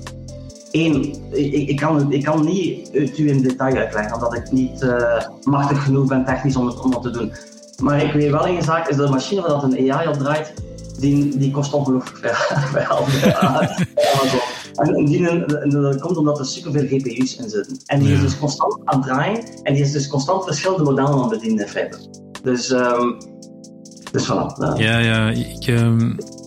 [0.70, 4.83] Eén, ik, ik, kan, ik kan niet het u in detail uitleggen, omdat ik niet
[4.83, 7.33] uh, machtig genoeg ben technisch om het, om het te doen.
[7.83, 10.54] Maar ik weet wel een zaak, is de machine waar dat een AI op draait,
[10.98, 12.35] die, die kost ongelooflijk
[12.72, 13.06] veel
[14.80, 17.80] En die, dat komt omdat er superveel GPU's in zitten.
[17.87, 21.11] En die is dus constant aan het draaien en die is dus constant verschillende modellen
[21.11, 21.98] aan het bedienen in feite.
[22.42, 23.18] Dus, um,
[24.12, 24.76] dus voilà.
[24.76, 26.39] Ja, ja, ik, um, ik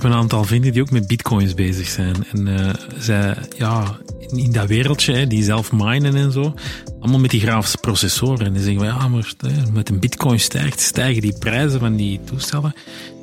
[0.00, 2.14] heb een aantal vrienden die ook met bitcoins bezig zijn.
[2.32, 6.54] En uh, zij, ja, in dat wereldje, die zelf minen en zo,
[7.00, 8.46] allemaal met die grafische processoren.
[8.46, 9.32] En die zeggen, ja, maar
[9.72, 12.74] met een bitcoin stijgt, stijgen die prijzen van die toestellen.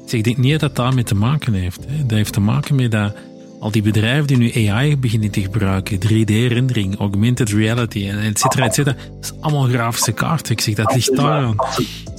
[0.05, 1.85] Zeg, ik denk niet dat dat daarmee te maken heeft.
[1.87, 2.05] Hè.
[2.05, 3.15] Dat heeft te maken met dat
[3.59, 8.65] al die bedrijven die nu AI beginnen te gebruiken, 3D-rendering, augmented reality, en et cetera,
[8.65, 10.51] et cetera, dat is allemaal grafische kaarten.
[10.51, 11.55] Ik zeg, dat ligt daar aan.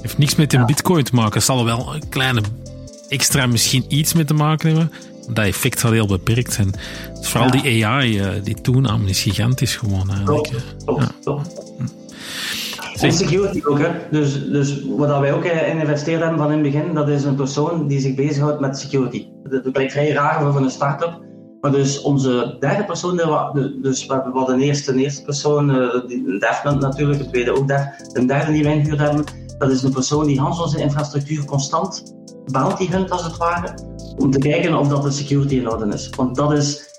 [0.00, 1.34] heeft niks met een bitcoin te maken.
[1.34, 2.40] Het zal wel een kleine
[3.12, 4.92] extra misschien iets mee te maken hebben.
[5.28, 6.70] Dat effect zal heel beperkt zijn.
[7.18, 10.52] Dus vooral die AI, uh, die toename is gigantisch gewoon eigenlijk.
[10.84, 11.12] Klopt,
[13.00, 13.88] En security ook, hè.
[14.10, 17.34] Dus, dus wat wij ook in investeerd hebben van in het begin, dat is een
[17.34, 19.26] persoon die zich bezighoudt met security.
[19.48, 21.20] Dat klinkt vrij raar voor een start-up,
[21.62, 23.16] maar dus onze derde persoon,
[23.82, 25.66] dus we hadden de eerste, de eerste persoon,
[26.38, 27.84] dev natuurlijk, de tweede ook dev.
[28.12, 29.24] De derde die wij ingehuurd hebben,
[29.58, 32.14] dat is een persoon die Hans onze infrastructuur constant
[32.46, 33.74] bounty hunt als het ware,
[34.18, 36.10] om te kijken of dat de security in orde is.
[36.16, 36.94] Want dat is,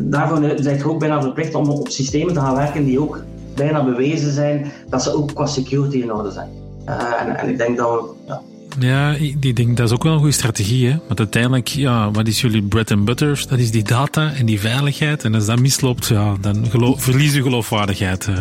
[0.00, 3.22] daarvoor zijn je ook bijna verplicht om op systemen te gaan werken die ook
[3.54, 6.50] bijna bewezen zijn dat ze ook qua security in orde zijn.
[6.88, 8.34] Uh, en, en, ik denk dat we
[8.78, 10.88] ja, ik denk dat is ook wel een goede strategie.
[10.88, 10.98] Hè?
[11.06, 13.44] Want uiteindelijk, ja, wat is jullie bread and butter?
[13.48, 15.24] Dat is die data en die veiligheid.
[15.24, 18.26] En als dat misloopt, ja, dan geloof, verlies je geloofwaardigheid.
[18.26, 18.34] Eh.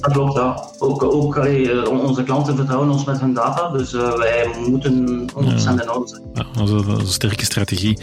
[0.00, 0.64] Dat klopt, ja.
[0.78, 3.70] Ook, ook allee, onze klanten vertrouwen ons met hun data.
[3.70, 5.70] Dus uh, wij moeten 100% ja.
[5.70, 6.22] in orde zijn.
[6.34, 7.98] Ja, dat, is een, dat is een sterke strategie.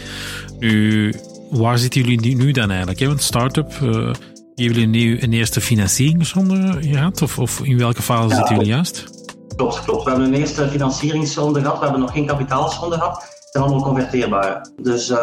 [0.58, 1.14] Nu,
[1.50, 3.00] waar zitten jullie nu dan eigenlijk?
[3.00, 3.06] Hè?
[3.06, 3.72] Want start-up...
[3.82, 4.12] Uh,
[4.54, 7.22] hebben jullie nu een eerste financieringsronde gehad?
[7.22, 9.13] Of, of in welke fase ja, zitten jullie juist?
[9.56, 10.04] Klopt, klopt.
[10.04, 11.78] We hebben een eerste financieringsronde gehad.
[11.78, 13.22] We hebben nog geen kapitaalsronde gehad.
[13.22, 14.66] Het zijn allemaal converteerbare.
[14.82, 15.18] Dus, uh,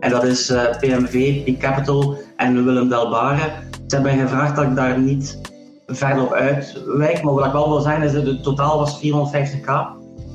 [0.00, 3.50] en dat is uh, PMV, Peak Capital en Willem Delbare.
[3.86, 5.40] Ze hebben gevraagd dat ik daar niet
[5.86, 7.22] verder op uitwijk.
[7.22, 9.70] Maar wat ik wel wil zeggen is dat het totaal was 450k.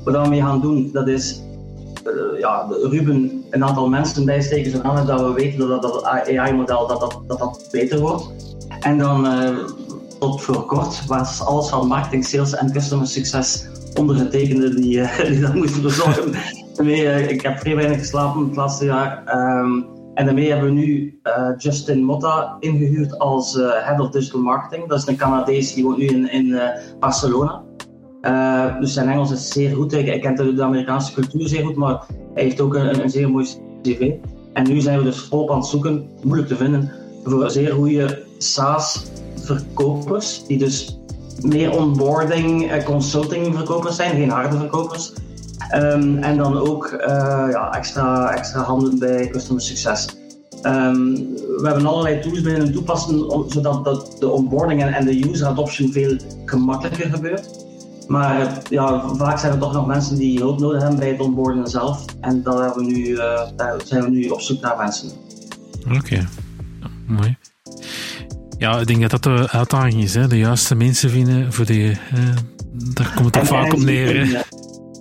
[0.04, 1.42] Wat we mee gaan doen, dat is
[2.04, 7.00] uh, ja, Ruben een aantal mensen bijsteken zodanig dat we weten dat dat AI-model dat,
[7.00, 8.56] dat, dat, dat beter wordt.
[8.80, 9.26] En dan
[10.18, 13.66] tot voor kort was alles van marketing, sales en customer succes
[13.98, 16.32] ondergetekende die, uh, die dat moesten verzorgen.
[16.74, 19.38] daarmee, uh, ik heb vrij weinig geslapen het laatste jaar.
[19.60, 24.88] Um, en daarmee hebben we nu uh, Justin Motta ingehuurd als Head of Digital Marketing.
[24.88, 26.60] Dat is een Canadees die woont nu in, in
[27.00, 27.62] Barcelona.
[28.80, 29.92] dus zijn Engels is zeer goed.
[29.92, 33.10] Hij, hij kent de, de, Amerikaanse cultuur zeer goed, maar hij heeft ook een, een
[33.10, 33.46] zeer mooi
[33.82, 34.12] cv.
[34.52, 36.90] En nu zijn we dus volop aan het zoeken, moeilijk te vinden,
[37.24, 39.10] voor zeer goede SaaS
[39.46, 40.98] verkopers, die dus
[41.40, 45.12] meer onboarding, uh, consulting verkopers zijn, geen harde verkopers.
[45.74, 46.98] Um, en dan ook uh,
[47.50, 50.08] ja, extra, extra handen bij customer succes.
[50.62, 51.14] Um,
[51.56, 55.92] we hebben allerlei tools binnen toepassen, zodat dat de onboarding en, en de user adoption
[55.92, 57.64] veel gemakkelijker gebeurt.
[58.08, 61.66] Maar ja, vaak zijn er toch nog mensen die hulp nodig hebben bij het onboarden
[61.66, 62.04] zelf.
[62.20, 63.14] En daar, hebben we nu,
[63.56, 65.10] daar zijn we nu op zoek naar mensen.
[65.96, 66.28] Oké,
[67.06, 67.36] mooi.
[68.58, 70.14] Ja, ik denk dat dat de uitdaging is.
[70.14, 70.28] Hè?
[70.28, 71.98] De juiste mensen vinden voor die...
[72.72, 74.26] daar komt het toch vaak op neer.
[74.26, 74.40] Hè?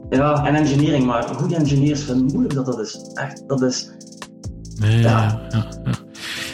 [0.09, 1.05] Ja, en engineering.
[1.05, 2.99] Maar goede engineers vinden moeilijk dat dat is.
[3.13, 3.89] Echt, dat is...
[4.79, 5.41] Nee, ja.
[5.49, 5.91] ja, ja.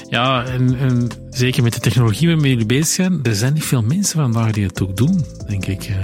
[0.09, 3.81] ja en, en, zeker met de technologie waarmee jullie bezig zijn, er zijn niet veel
[3.81, 5.89] mensen vandaag die het ook doen, denk ik.
[5.89, 5.95] Uh,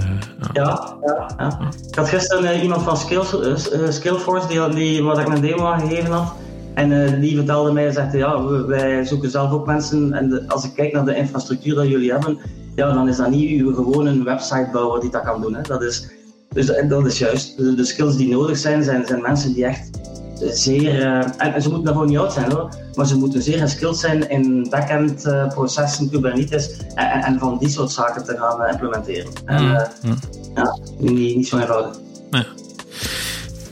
[0.52, 0.96] ja.
[1.02, 5.28] Ja, ja, Ik had gisteren uh, iemand van Skills, uh, Skillforce, die, die, wat ik
[5.28, 6.34] een demo gegeven had,
[6.78, 10.12] en uh, die vertelde mij, zegt ja, wij zoeken zelf ook mensen.
[10.12, 12.38] En als ik kijk naar de infrastructuur dat jullie hebben,
[12.74, 15.54] ja, dan is dat niet uw gewone websitebouwer die dat kan doen.
[15.54, 15.62] Hè.
[15.62, 16.08] Dat is,
[16.52, 17.56] dus dat is juist.
[17.56, 19.90] De, de, skills die nodig zijn, zijn, zijn mensen die echt
[20.34, 20.94] zeer.
[20.94, 24.28] Uh, en, ze moeten daarvoor niet oud zijn hoor, maar ze moeten zeer geskilled zijn
[24.28, 29.30] in backend uh, processen, Kubernetes en, en, van die soort zaken te gaan implementeren.
[29.44, 30.18] En, mm, mm.
[30.54, 31.98] Ja, niet, niet zo eenvoudig.
[32.30, 32.46] Nee.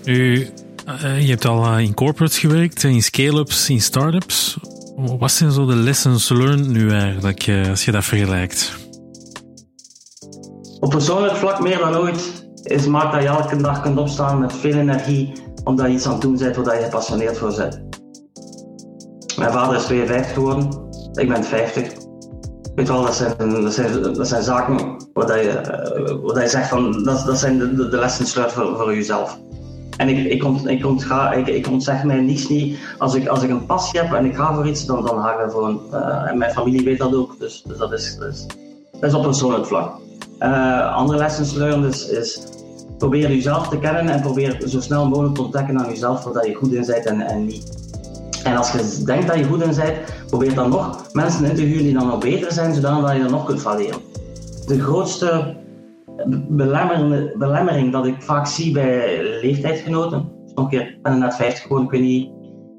[0.04, 0.48] U
[0.86, 4.56] uh, je hebt al uh, in corporates gewerkt, in scale-ups, in start-ups.
[4.96, 8.72] Wat zijn zo de lessons learned nu eigenlijk, uh, als je dat vergelijkt?
[10.80, 14.52] Op persoonlijk vlak meer dan ooit is maakt dat je elke dag kunt opstaan met
[14.52, 15.32] veel energie,
[15.64, 17.80] omdat je iets aan het doen bent waar je gepassioneerd voor bent.
[19.36, 21.92] Mijn vader is 52 geworden, ik ben 50.
[22.74, 27.26] Weet wel, dat zijn, dat zijn, dat zijn zaken waar je, waar zegt van, dat,
[27.26, 29.38] dat zijn de, de, lessons voor, voor jezelf.
[29.96, 32.78] En ik, ik, ont, ik, ontga, ik, ik ontzeg mij niets niet.
[32.98, 35.32] Als ik, als ik een passie heb en ik ga voor iets, dan, dan ga
[35.32, 35.80] ik ervoor.
[35.92, 38.46] Uh, en mijn familie weet dat ook, dus, dus dat, is, is,
[39.00, 39.98] is op persoonlijk vlak.
[40.40, 42.40] Uh, andere lessons learned is, is
[42.98, 46.54] probeer jezelf te kennen en probeer zo snel mogelijk te ontdekken aan jezelf waar je
[46.54, 47.84] goed in bent en, en niet.
[48.44, 51.62] En als je denkt dat je goed in bent, probeer dan nog mensen in te
[51.62, 54.00] huren die dan nog beter zijn, zodat je dan nog kunt valeren.
[54.66, 55.56] De grootste
[57.38, 60.32] belemmering dat ik vaak zie bij leeftijdsgenoten.
[60.54, 62.30] Nog een keer, ik ben net 50 geworden, ik weet niet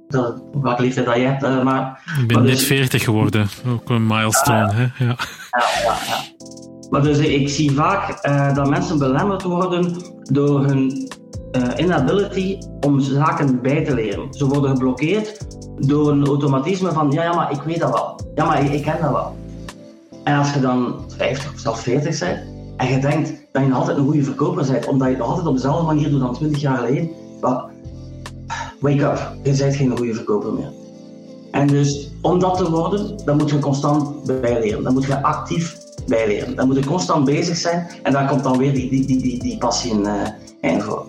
[0.08, 1.44] dat, welke leeftijd dat je hebt.
[1.44, 4.72] Uh, maar, ik ben net dus, 40 geworden, ook een milestone.
[4.74, 5.06] hè?
[5.06, 5.16] Ja.
[5.52, 6.46] Ja, ja, ja.
[6.90, 11.10] Maar dus ik zie vaak uh, dat mensen belemmerd worden door hun
[11.78, 14.34] inability om zaken bij te leren.
[14.34, 15.48] Ze worden geblokkeerd
[15.88, 18.20] door een automatisme van ja, ja, maar ik weet dat wel.
[18.36, 19.36] Ja, maar ik, ik ken dat wel.
[20.24, 23.98] En als je dan 50 of zelfs 40 bent en je denkt dat je altijd
[23.98, 26.62] een goede verkoper bent, omdat je het nog altijd op dezelfde manier doet dan 20
[26.62, 27.10] jaar geleden,
[28.80, 30.72] wake up, je bent geen goede verkoper meer.
[31.52, 34.84] En dus om dat te worden, dan moet je constant bijleren.
[34.84, 36.56] Dan moet je actief bijleren.
[36.56, 39.40] Dan moet je constant bezig zijn en daar komt dan weer die, die, die, die,
[39.40, 40.08] die passie in,
[40.62, 41.06] uh, voor.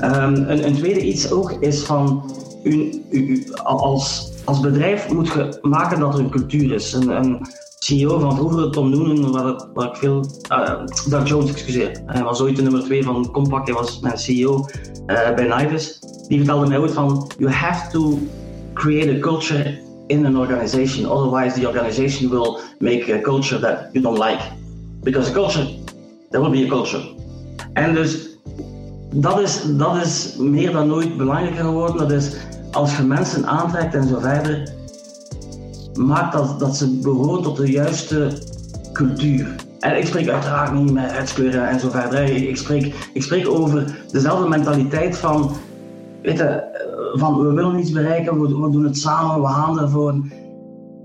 [0.00, 2.30] Um, een, een, tweede iets ook is van,
[2.62, 6.92] u, u, als, als bedrijf moet je maken dat er een cultuur is.
[6.92, 7.46] Een, een
[7.84, 9.32] CEO van vroeger, Tom Noonan,
[9.72, 10.24] waar, ik veel...
[10.52, 12.02] Uh, Doug Jones, excuseer.
[12.06, 13.64] Hij was ooit de nummer twee van Compaq.
[13.64, 14.66] Hij was mijn CEO
[15.06, 15.98] uh, bij Nivis.
[16.28, 18.18] Die vertelde mij ooit van, you have to
[18.74, 21.10] create a culture in an organization.
[21.10, 24.42] Otherwise, the organization will make a culture that you don't like.
[25.02, 25.66] Because a culture,
[26.30, 27.02] there will be a culture.
[27.72, 28.38] En dus
[29.14, 31.96] dat is, dat is meer dan ooit belangrijker geworden.
[31.96, 32.36] Dat is
[32.70, 34.72] als je mensen aantrekt en zo verder,
[35.96, 38.30] maakt dat, dat ze behoren tot de juiste
[38.92, 39.54] cultuur.
[39.78, 42.30] En ik spreek uiteraard niet met huidskleuren en zo verder.
[42.30, 45.50] Ik spreek, ik spreek over dezelfde mentaliteit van,
[46.22, 46.62] weet je,
[47.12, 50.14] van we willen iets bereiken, we, doen het samen, we gaan ervoor.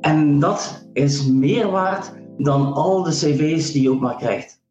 [0.01, 4.61] En dat is meer waard dan al de cv's die je ook maar krijgt.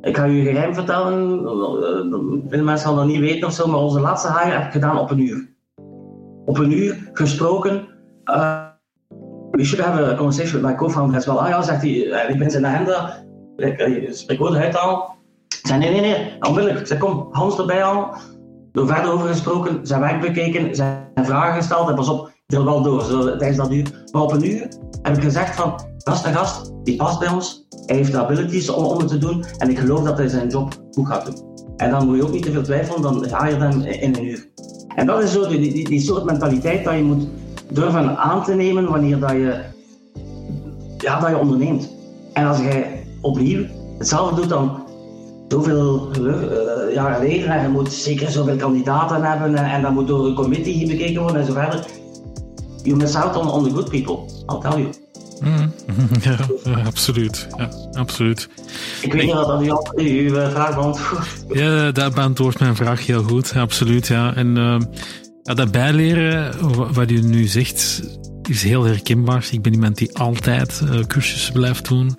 [0.00, 1.40] Ik ga een geheim vertellen,
[2.48, 4.98] veel mensen gaan dat niet weten of zo, maar onze laatste hire heb ik gedaan
[4.98, 5.48] op een uur.
[6.44, 7.86] Op een uur gesproken.
[8.24, 8.65] Uh,
[9.56, 11.28] we should have a conversation with my co-founder as.
[11.28, 11.92] Ah ja, zegt hij,
[12.28, 13.24] ik ben zijn agenda,
[13.56, 15.14] ik spreek woorden uit al.
[15.48, 16.80] Ik zei nee, nee, nee, onmiddellijk.
[16.80, 18.14] Ik zei kom, Hans erbij al
[18.72, 22.82] door verder over gesproken, zijn werk bekeken, zijn vragen gesteld en pas op, deel wel
[22.82, 23.04] door
[23.38, 24.04] tijdens dat uur.
[24.12, 24.68] Maar op een uur
[25.02, 28.84] heb ik gezegd van, gast gast, die past bij ons, hij heeft de abilities om,
[28.84, 31.54] om het te doen en ik geloof dat hij zijn job goed gaat doen.
[31.76, 34.24] En dan moet je ook niet te veel twijfelen, dan ga je hem in een
[34.24, 34.50] uur.
[34.94, 37.26] En dat is zo die, die, die soort mentaliteit dat je moet
[37.70, 39.60] durven aan te nemen wanneer dat je,
[40.98, 41.90] ja, dat je onderneemt.
[42.32, 43.64] En als jij opnieuw
[43.98, 44.84] hetzelfde doet, dan
[45.48, 50.06] zoveel uh, jaren geleden en je moet zeker zoveel kandidaten hebben en, en dat moet
[50.06, 51.84] door een committee bekeken worden en zo verder.
[52.82, 54.90] You miss out on, on the good people, I'll tell you.
[55.40, 55.72] Mm.
[56.22, 56.36] Ja,
[56.86, 57.46] absoluut.
[57.56, 58.48] Ja, absoluut.
[59.02, 59.62] Ik weet niet of dat
[59.96, 61.44] u uw vraag beantwoordt.
[61.60, 63.52] Ja, dat beantwoordt mijn vraag heel goed.
[63.56, 64.34] Absoluut, ja.
[64.34, 64.80] En uh,
[65.46, 66.54] ja, dat bijleren,
[66.94, 68.02] wat u nu zegt,
[68.48, 69.48] is heel herkenbaar.
[69.50, 72.16] Ik ben iemand die altijd uh, cursussen blijft doen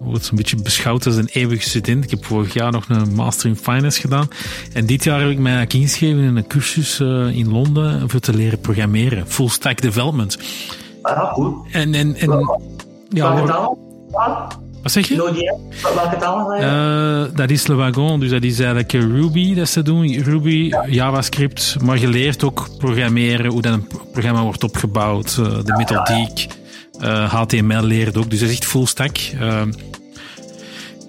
[0.00, 2.04] wordt zo'n beetje beschouwd als een eeuwige student.
[2.04, 4.28] Ik heb vorig jaar nog een master in finance gedaan.
[4.72, 8.34] En dit jaar heb ik mij ingeschreven in een cursus uh, in Londen voor te
[8.34, 9.26] leren programmeren.
[9.26, 10.38] Full stack development.
[11.02, 11.54] Ah, goed.
[11.72, 12.60] En, en, en
[13.08, 13.44] ja?
[14.86, 15.16] Wat zeg je?
[15.94, 20.22] Welke taal uh, Dat is Le Wagon, dus dat is eigenlijk Ruby dat ze doen.
[20.22, 20.84] Ruby, ja.
[20.88, 26.46] JavaScript, maar je leert ook programmeren, hoe dat een programma wordt opgebouwd, uh, de methodiek.
[27.00, 29.18] Uh, HTML leert ook, dus dat is echt full stack.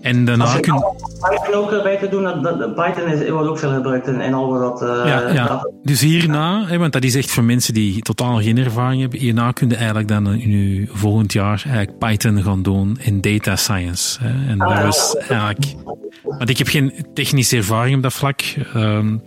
[0.01, 0.83] En daarna Als je kun...
[1.19, 4.49] Python ook erbij te doen, dat, Python is, wordt ook veel gebruikt in, in al
[4.51, 4.89] wat dat...
[4.89, 5.47] Uh, ja, ja.
[5.47, 5.71] Dat...
[5.83, 9.51] Dus hierna, hè, want dat is echt voor mensen die totaal geen ervaring hebben, hierna
[9.51, 14.19] kun je eigenlijk dan je volgend jaar eigenlijk Python gaan doen in data science.
[14.23, 14.51] Hè.
[14.51, 15.75] En ah, dat is eigenlijk...
[16.23, 18.41] Want ik heb geen technische ervaring op dat vlak.
[18.75, 19.21] Um,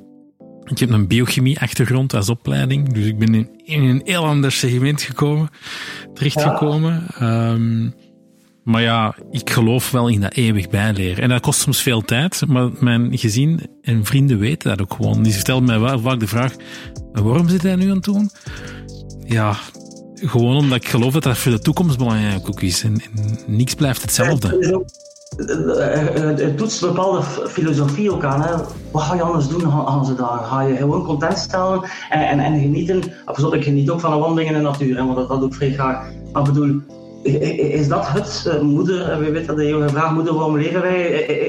[0.65, 5.03] ik heb een biochemie-achtergrond als opleiding, dus ik ben in, in een heel ander segment
[5.03, 5.49] gekomen,
[6.15, 7.07] terechtgekomen.
[7.23, 7.95] Um,
[8.71, 11.23] maar ja, ik geloof wel in dat eeuwig bijleren.
[11.23, 15.23] En dat kost soms veel tijd, maar mijn gezin en vrienden weten dat ook gewoon.
[15.23, 16.55] Die stellen mij wel vaak de vraag,
[17.13, 18.31] waarom zit hij nu aan het doen?
[19.25, 19.57] Ja,
[20.15, 22.83] gewoon omdat ik geloof dat dat voor de toekomst belangrijk ook is.
[22.83, 24.79] En, en niks blijft hetzelfde.
[26.37, 28.43] Het toetst bepaalde filosofie ook aan.
[28.43, 28.55] Hè.
[28.91, 30.39] Wat ga je anders doen aan ze daar?
[30.39, 33.03] Ga je gewoon content stellen en, en, en genieten?
[33.53, 35.55] Ik geniet ook van een wandeling in de natuur, hè, want dat, dat doe ik
[35.55, 36.11] vrij graag.
[36.33, 36.81] Maar bedoel,
[37.23, 38.47] is dat het?
[38.47, 41.03] Eh, moeder, we weten dat de jonge vraag, moeder, waarom leven wij?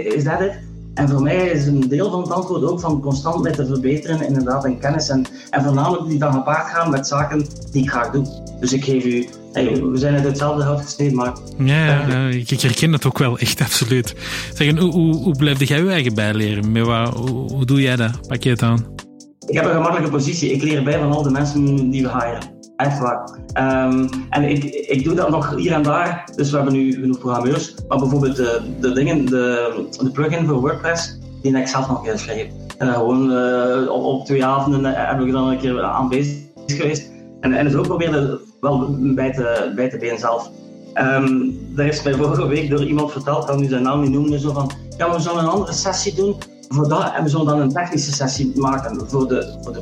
[0.03, 0.59] Is dat het?
[0.93, 4.27] En voor mij is een deel van het antwoord ook van constant met te verbeteren,
[4.27, 5.09] inderdaad, in kennis.
[5.09, 8.25] En, en voornamelijk die dan gepaard gaan met zaken die ik graag doe.
[8.59, 11.33] Dus ik geef u, we zijn uit hetzelfde hout gesneden, maar...
[11.57, 14.15] Ja, ja, ik, herken het ook wel, echt, absoluut.
[14.53, 16.71] Zeg, hoe, hoe, hoe blijf jij je eigen bijleren?
[16.71, 18.27] Met wat, hoe, hoe doe jij dat?
[18.27, 18.85] Pak je het aan?
[19.47, 20.51] Ik heb een gemakkelijke positie.
[20.51, 22.60] Ik leer bij van al de mensen die we hiren.
[22.81, 23.39] Echt waar.
[23.85, 26.29] Um, en ik, ik doe dat nog hier en daar.
[26.35, 27.75] Dus we hebben nu genoeg programmeurs.
[27.87, 32.09] Maar bijvoorbeeld de, de dingen, de, de plugin voor WordPress, die heb ik zelf nog
[32.09, 32.53] geschreven.
[32.77, 36.37] En uh, gewoon uh, op, twee avonden uh, hebben we dan een keer aan bezig
[36.65, 37.09] geweest.
[37.39, 40.49] En, en dus ook proberen wel bij te, bij te benen zelf.
[40.95, 44.11] Um, daar is mij vorige week door iemand verteld, ik kan nu zijn naam niet
[44.11, 46.35] noemen, zo van, ja, we zullen een andere sessie doen
[46.73, 49.81] voor dat, en we zullen dan een technische sessie maken voor de, voor de,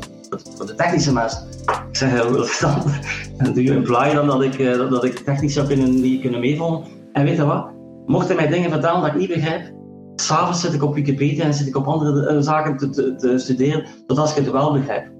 [0.55, 1.47] voor de technische mensen.
[1.89, 2.45] Ik zeg, wil
[3.37, 6.39] dan, doe je imply dan dat ik, uh, dat ik technisch zou kunnen, die kunnen
[6.39, 6.91] meevolgen?
[7.13, 7.67] En weet je wat?
[8.05, 9.73] Mochten mij dingen vertellen dat ik niet begrijp,
[10.15, 13.37] s'avonds zit ik op Wikipedia en zit ik op andere uh, zaken te, te, te,
[13.37, 15.11] studeren, totdat ik het wel begrijp.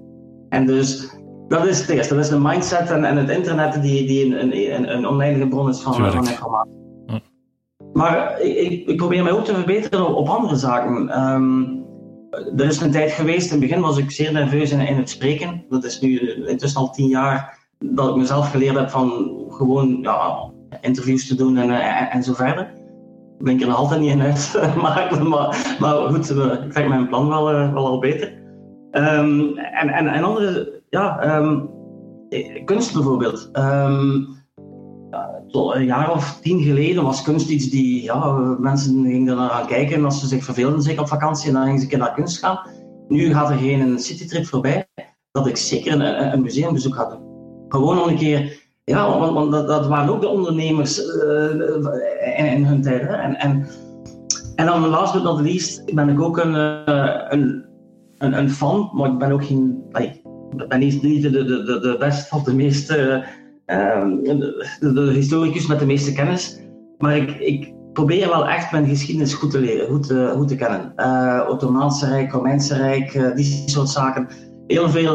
[0.48, 1.10] En dus
[1.48, 2.14] dat is het eerste.
[2.14, 5.68] Dat is de mindset en, en het internet die, die een, een, een oneindige bron
[5.68, 6.78] is van, van informatie.
[7.92, 11.22] Maar ik, ik, probeer mij ook te verbeteren op, op andere zaken.
[11.32, 11.84] Um,
[12.30, 15.64] er is een tijd geweest, in het begin was ik zeer nerveus in, het spreken.
[15.68, 19.10] Dat is nu intussen al tien jaar dat ik mezelf geleerd heb van
[19.48, 21.70] gewoon ja, interviews te doen en,
[22.10, 22.72] en, zo verder.
[23.38, 25.16] Ik ben er nog altijd niet in uit, maar,
[25.80, 28.32] maar, goed, ik trek mijn plan wel, uh, wel al beter.
[28.92, 31.70] Um, en, en, en andere, ja, um,
[32.64, 33.50] kunst bijvoorbeeld.
[35.52, 39.96] Een jaar of tien geleden was kunst iets die, ja, mensen gingen naar gaan kijken
[39.96, 42.14] en als ze zich verveelden, zeker op vakantie, en dan gingen ze een keer naar
[42.14, 42.60] kunst gaan.
[43.08, 44.88] Nu gaat er geen citytrip voorbij
[45.32, 47.20] dat ik zeker een, een museumbezoek ga doen.
[47.68, 52.64] Gewoon nog een keer, ja, want, want dat, dat, waren ook de ondernemers uh, in,
[52.64, 53.08] hun tijd.
[53.08, 53.66] En, en,
[54.54, 57.64] en dan last but not least ben ik ook een, uh, een,
[58.18, 60.22] een, een, fan, maar ik ben ook geen, ik
[60.68, 63.24] ben niet, niet de, de, de, de beste of de meeste
[63.70, 64.22] Ehm,
[64.80, 66.60] de, historicus met de meeste kennis.
[66.98, 70.92] Maar ik, ik, probeer wel echt mijn geschiedenis goed te leren, goed goed te kennen.
[70.96, 74.28] Uh, Ottomaanse Rijk, Romeinse Rijk, uh, die soort zaken.
[74.66, 75.14] Heel veel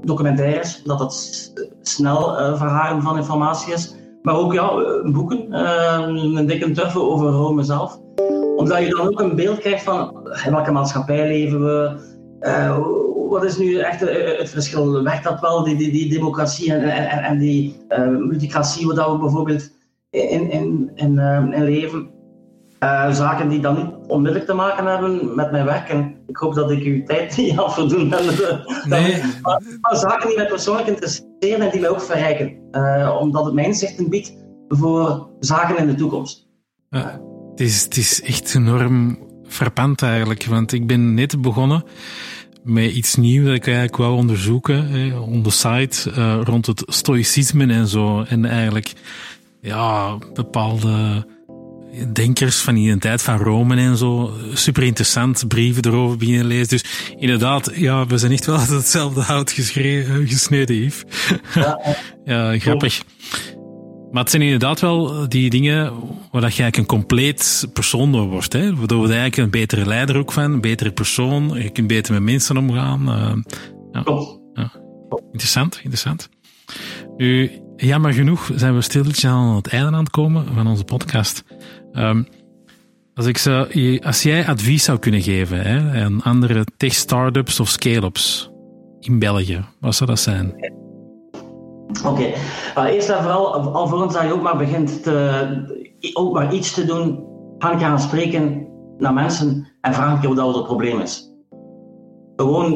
[0.00, 1.52] documentaires, dat dat
[1.82, 3.94] snel verharen van informatie is.
[4.22, 4.70] Maar ook ja,
[5.12, 5.52] boeken,
[6.36, 8.00] een dikke tuffe over Rome zelf.
[8.56, 12.00] Omdat je dan ook een beeld krijgt van in welke maatschappij leven we,
[13.34, 15.02] wat is nu echt eh, het verschil?
[15.02, 19.18] Werkt dat wel, die, die, die democratie en, en, en die uh, multicratie, wat we
[19.18, 19.70] bijvoorbeeld
[20.10, 22.12] in, in, in, uh, in leven?
[22.80, 25.88] Uh, zaken die dan niet onmiddellijk te maken hebben met mijn werk.
[25.88, 28.08] En ik hoop dat ik uw tijd niet al voldoen.
[28.84, 29.22] Nee.
[29.42, 32.58] Maar, maar, zaken die mij persoonlijk interesseren en die mij ook verrijken.
[33.20, 34.34] omdat het mij inzichten biedt
[34.68, 36.48] voor zaken in de toekomst.
[36.90, 41.84] het, is, het is echt enorm frappant eigenlijk, want ik ben net begonnen
[42.64, 46.82] met iets nieuws dat ik eigenlijk wou onderzoeken hè, on the site uh, rond het
[46.86, 48.22] stoïcisme en zo.
[48.22, 48.92] En eigenlijk
[49.60, 51.26] ja, bepaalde
[52.12, 54.32] denkers van die tijd van Rome en zo.
[54.52, 56.68] Super interessant, brieven erover beginnen lezen.
[56.68, 56.84] Dus
[57.18, 61.04] inderdaad, ja, we zijn echt wel uit hetzelfde hout gesneden, Yves.
[61.54, 61.80] Ja,
[62.24, 63.02] ja grappig.
[64.14, 65.92] Maar het zijn inderdaad wel die dingen
[66.30, 68.52] waar dat je eigenlijk een compleet persoon door wordt.
[68.52, 68.74] Hè?
[68.74, 71.62] Waardoor je eigenlijk een betere leider ook van, een betere persoon.
[71.62, 73.08] Je kunt beter met mensen omgaan.
[73.08, 73.52] Uh,
[73.92, 74.02] ja.
[74.54, 74.72] ja.
[75.32, 76.28] Interessant, interessant.
[77.16, 81.44] Nu, jammer genoeg zijn we stilletjes aan het einde aan het komen van onze podcast.
[81.92, 82.26] Um,
[83.14, 88.50] als, ik zou, als jij advies zou kunnen geven hè, aan andere tech-startups of scale-ups
[89.00, 90.82] in België, wat zou dat zijn?
[92.04, 92.32] Oké,
[92.74, 92.90] okay.
[92.90, 97.26] eerst en vooral, alvorens dat je ook maar begint te, ook maar iets te doen,
[97.58, 98.68] ga ik gaan spreken
[98.98, 101.32] naar mensen en vraag je wat het probleem is.
[102.36, 102.70] Gewoon,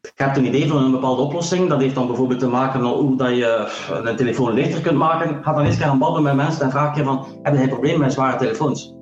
[0.00, 2.90] je hebt een idee van een bepaalde oplossing, dat heeft dan bijvoorbeeld te maken met
[2.90, 3.68] hoe dat je
[4.04, 5.44] een telefoon lichter kunt maken.
[5.44, 7.98] Ga dan eens gaan babbelen met mensen en vraag je van, heb je een probleem
[7.98, 8.94] met zware telefoons?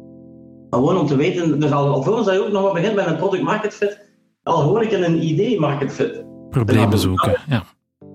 [0.71, 3.17] Gewoon om te weten, dus al, alvorens dat je ook nog maar begint met een
[3.17, 4.07] product market fit,
[4.43, 6.25] al hoor ik een idee market fit.
[6.51, 7.63] Problemen zoeken, ja.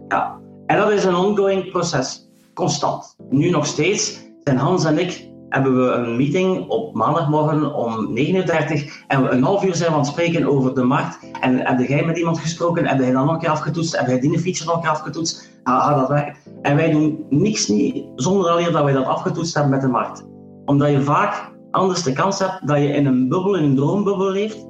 [0.08, 3.16] Ja, en dat is een ongoing proces, constant.
[3.30, 8.14] Nu nog steeds zijn Hans en ik hebben we een meeting op maandagmorgen om 9.30
[8.14, 11.20] uur en we een half uur zijn we aan het spreken over de markt.
[11.42, 12.88] En heb jij met iemand gesproken?
[12.88, 13.98] Heb jij dan nog een keer afgetoetst?
[13.98, 15.50] Heb jij die feature nog een keer afgetoetst?
[15.64, 16.36] Ga, dat werken?
[16.62, 20.26] En wij doen niks niet zonder alleen dat wij dat afgetoetst hebben met de markt.
[20.66, 24.32] Omdat je vaak anders de kans hebt dat je in een bubbel, in een droombubbel
[24.32, 24.68] leeft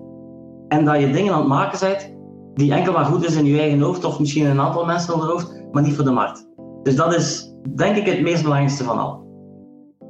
[0.68, 2.13] en dat je dingen aan het maken bent
[2.54, 5.30] die enkel maar goed is in je eigen hoofd of misschien een aantal mensen hun
[5.30, 6.48] hoofd maar niet voor de markt.
[6.84, 9.24] Dus dat is denk ik het meest belangrijkste van al.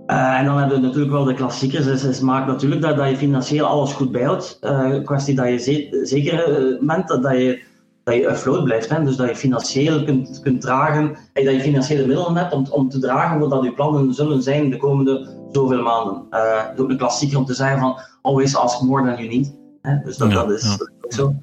[0.08, 1.86] Uh, en dan hebben we natuurlijk wel de klassiekers.
[1.86, 4.58] Dus het maakt natuurlijk dat, dat je financieel alles goed bijhoudt.
[4.62, 7.64] Uh, kwestie dat je zeker eh, bent dat, dat je,
[8.04, 8.90] dat je afloat blijft.
[8.90, 9.04] Hè?
[9.04, 11.16] Dus dat je financieel kunt, kunt dragen.
[11.34, 14.42] En dat je financiële middelen hebt om, om te dragen wat dat je plannen zullen
[14.42, 16.26] zijn de komende zoveel maanden.
[16.32, 19.28] Uh, het is ook een klassieker om te zeggen van always ask more than you
[19.28, 19.56] need.
[19.82, 20.00] Hè?
[20.04, 21.34] Dus dat, dat is ook zo.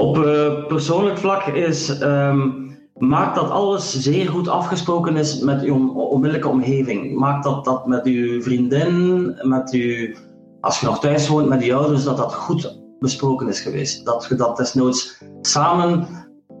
[0.00, 5.92] Op uh, persoonlijk vlak is, um, maak dat alles zeer goed afgesproken is met uw
[5.94, 7.18] onmiddellijke omgeving.
[7.18, 10.14] Maak dat dat met uw vriendin, met uw,
[10.60, 14.04] als je nog thuis woont, met uw ouders, dat dat goed besproken is geweest.
[14.04, 16.06] Dat je dat desnoods samen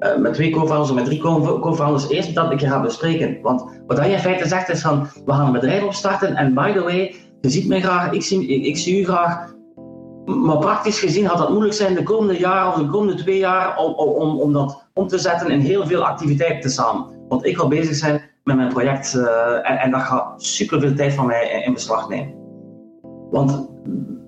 [0.00, 3.38] uh, met twee co-founders of met drie co-founders eerst dat een keer gaat bespreken.
[3.42, 6.72] Want wat je in feite zegt is van, we gaan een bedrijf opstarten en by
[6.72, 9.58] the way, je ziet mij graag, ik zie, ik zie u graag
[10.38, 13.78] maar praktisch gezien gaat dat moeilijk zijn de komende jaren of de komende twee jaar
[13.78, 17.06] om, om, om dat om te zetten in heel veel activiteiten samen.
[17.28, 19.14] Want ik wil bezig zijn met mijn project
[19.62, 22.34] en, en dat gaat super veel tijd van mij in beslag nemen.
[23.30, 23.68] Want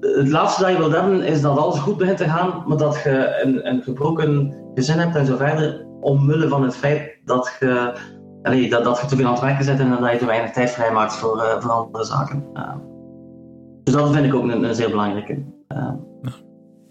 [0.00, 3.00] het laatste dat je wilt hebben is dat alles goed begint te gaan, maar dat
[3.04, 8.84] je een, gebroken gezin hebt en zo verder, omwille van het feit dat je, dat,
[8.84, 11.16] dat je te veel aan het werken zit en dat je te weinig tijd vrijmaakt
[11.16, 12.46] voor, uh, voor andere zaken.
[12.54, 12.74] Uh,
[13.84, 15.42] dus dat vind ik ook een, een zeer belangrijke.
[15.76, 16.32] Uh,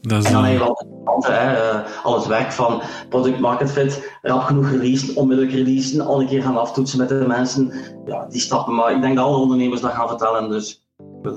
[0.02, 0.86] dat is en dan al,
[2.04, 6.42] al het werk van product market fit, rap genoeg releasen, onmiddellijk releasen, al een keer
[6.42, 7.74] gaan aftoetsen met de mensen.
[8.06, 10.50] Ja, die stappen, maar ik denk dat alle ondernemers dat gaan vertellen.
[10.50, 10.86] Dus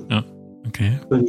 [0.08, 0.24] ja.
[0.66, 0.98] Oké.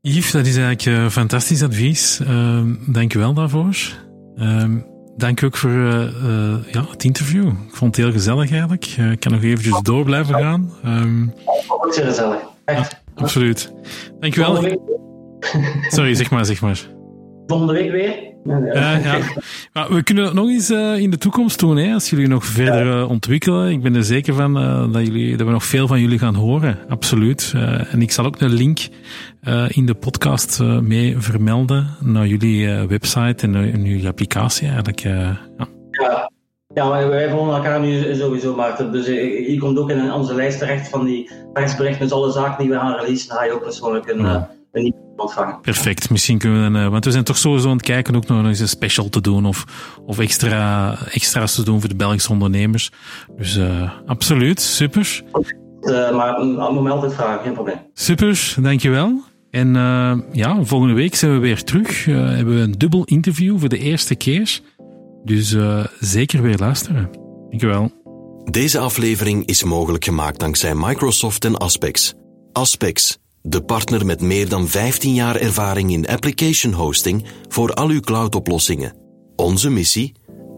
[0.00, 2.20] Yves, dat is eigenlijk uh, fantastisch advies.
[2.20, 3.76] Uh, dank je wel daarvoor.
[4.36, 4.64] Uh,
[5.16, 7.46] dank ook voor uh, ja, het interview.
[7.46, 7.96] Ik vond
[13.14, 13.72] absoluut.
[14.20, 14.80] Dank je wel.
[15.88, 16.86] Sorry, zeg maar, zeg maar.
[17.46, 18.32] Volgende week weer.
[18.44, 19.18] Uh, ja.
[19.72, 22.44] Maar we kunnen dat nog eens uh, in de toekomst doen, hè, als jullie nog
[22.44, 23.70] verder uh, ontwikkelen.
[23.70, 24.54] Ik ben er zeker van
[24.92, 27.52] dat, jullie, dat we nog veel van jullie gaan horen, absoluut.
[27.90, 28.78] en ik zal ook een link
[29.68, 34.98] in de podcast mee vermelden naar jullie website en naar jullie applicatie eigenlijk.
[34.98, 35.40] ja.
[35.90, 36.32] ja.
[36.74, 38.92] Ja, wij volgen elkaar nu sowieso, Maarten.
[38.92, 42.02] Dus je komt ook in onze lijst terecht van die persberichten.
[42.02, 44.50] Dus alle zaken die we gaan releasen, ga je ook persoonlijk een, ja.
[44.72, 45.60] een ontvangen.
[45.60, 46.10] Perfect.
[46.10, 48.60] Misschien kunnen we, uh, want we zijn toch sowieso aan het kijken ook nog eens
[48.60, 49.64] een special te doen of,
[50.06, 52.90] of extra, extra's te doen voor de Belgische ondernemers.
[53.36, 55.22] Dus uh, absoluut, super.
[55.80, 57.78] Uh, maar moet me altijd vragen, geen probleem.
[57.92, 59.22] Super, dankjewel.
[59.50, 59.74] En
[60.32, 62.04] ja, volgende week zijn we weer terug.
[62.04, 64.60] hebben we een dubbel interview voor de eerste keer.
[65.24, 65.56] Dus
[66.00, 67.10] zeker weer luisteren.
[67.48, 67.90] Dankjewel.
[68.50, 72.14] Deze aflevering is mogelijk gemaakt dankzij Microsoft en Aspects.
[72.52, 78.00] Aspects de partner met meer dan 15 jaar ervaring in application hosting voor al uw
[78.00, 78.96] cloudoplossingen.
[79.36, 80.12] Onze missie?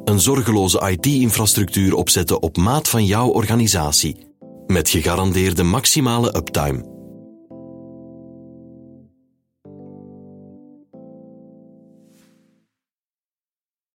[0.04, 4.26] Een zorgeloze IT-infrastructuur opzetten op maat van jouw organisatie,
[4.66, 6.95] met gegarandeerde maximale uptime.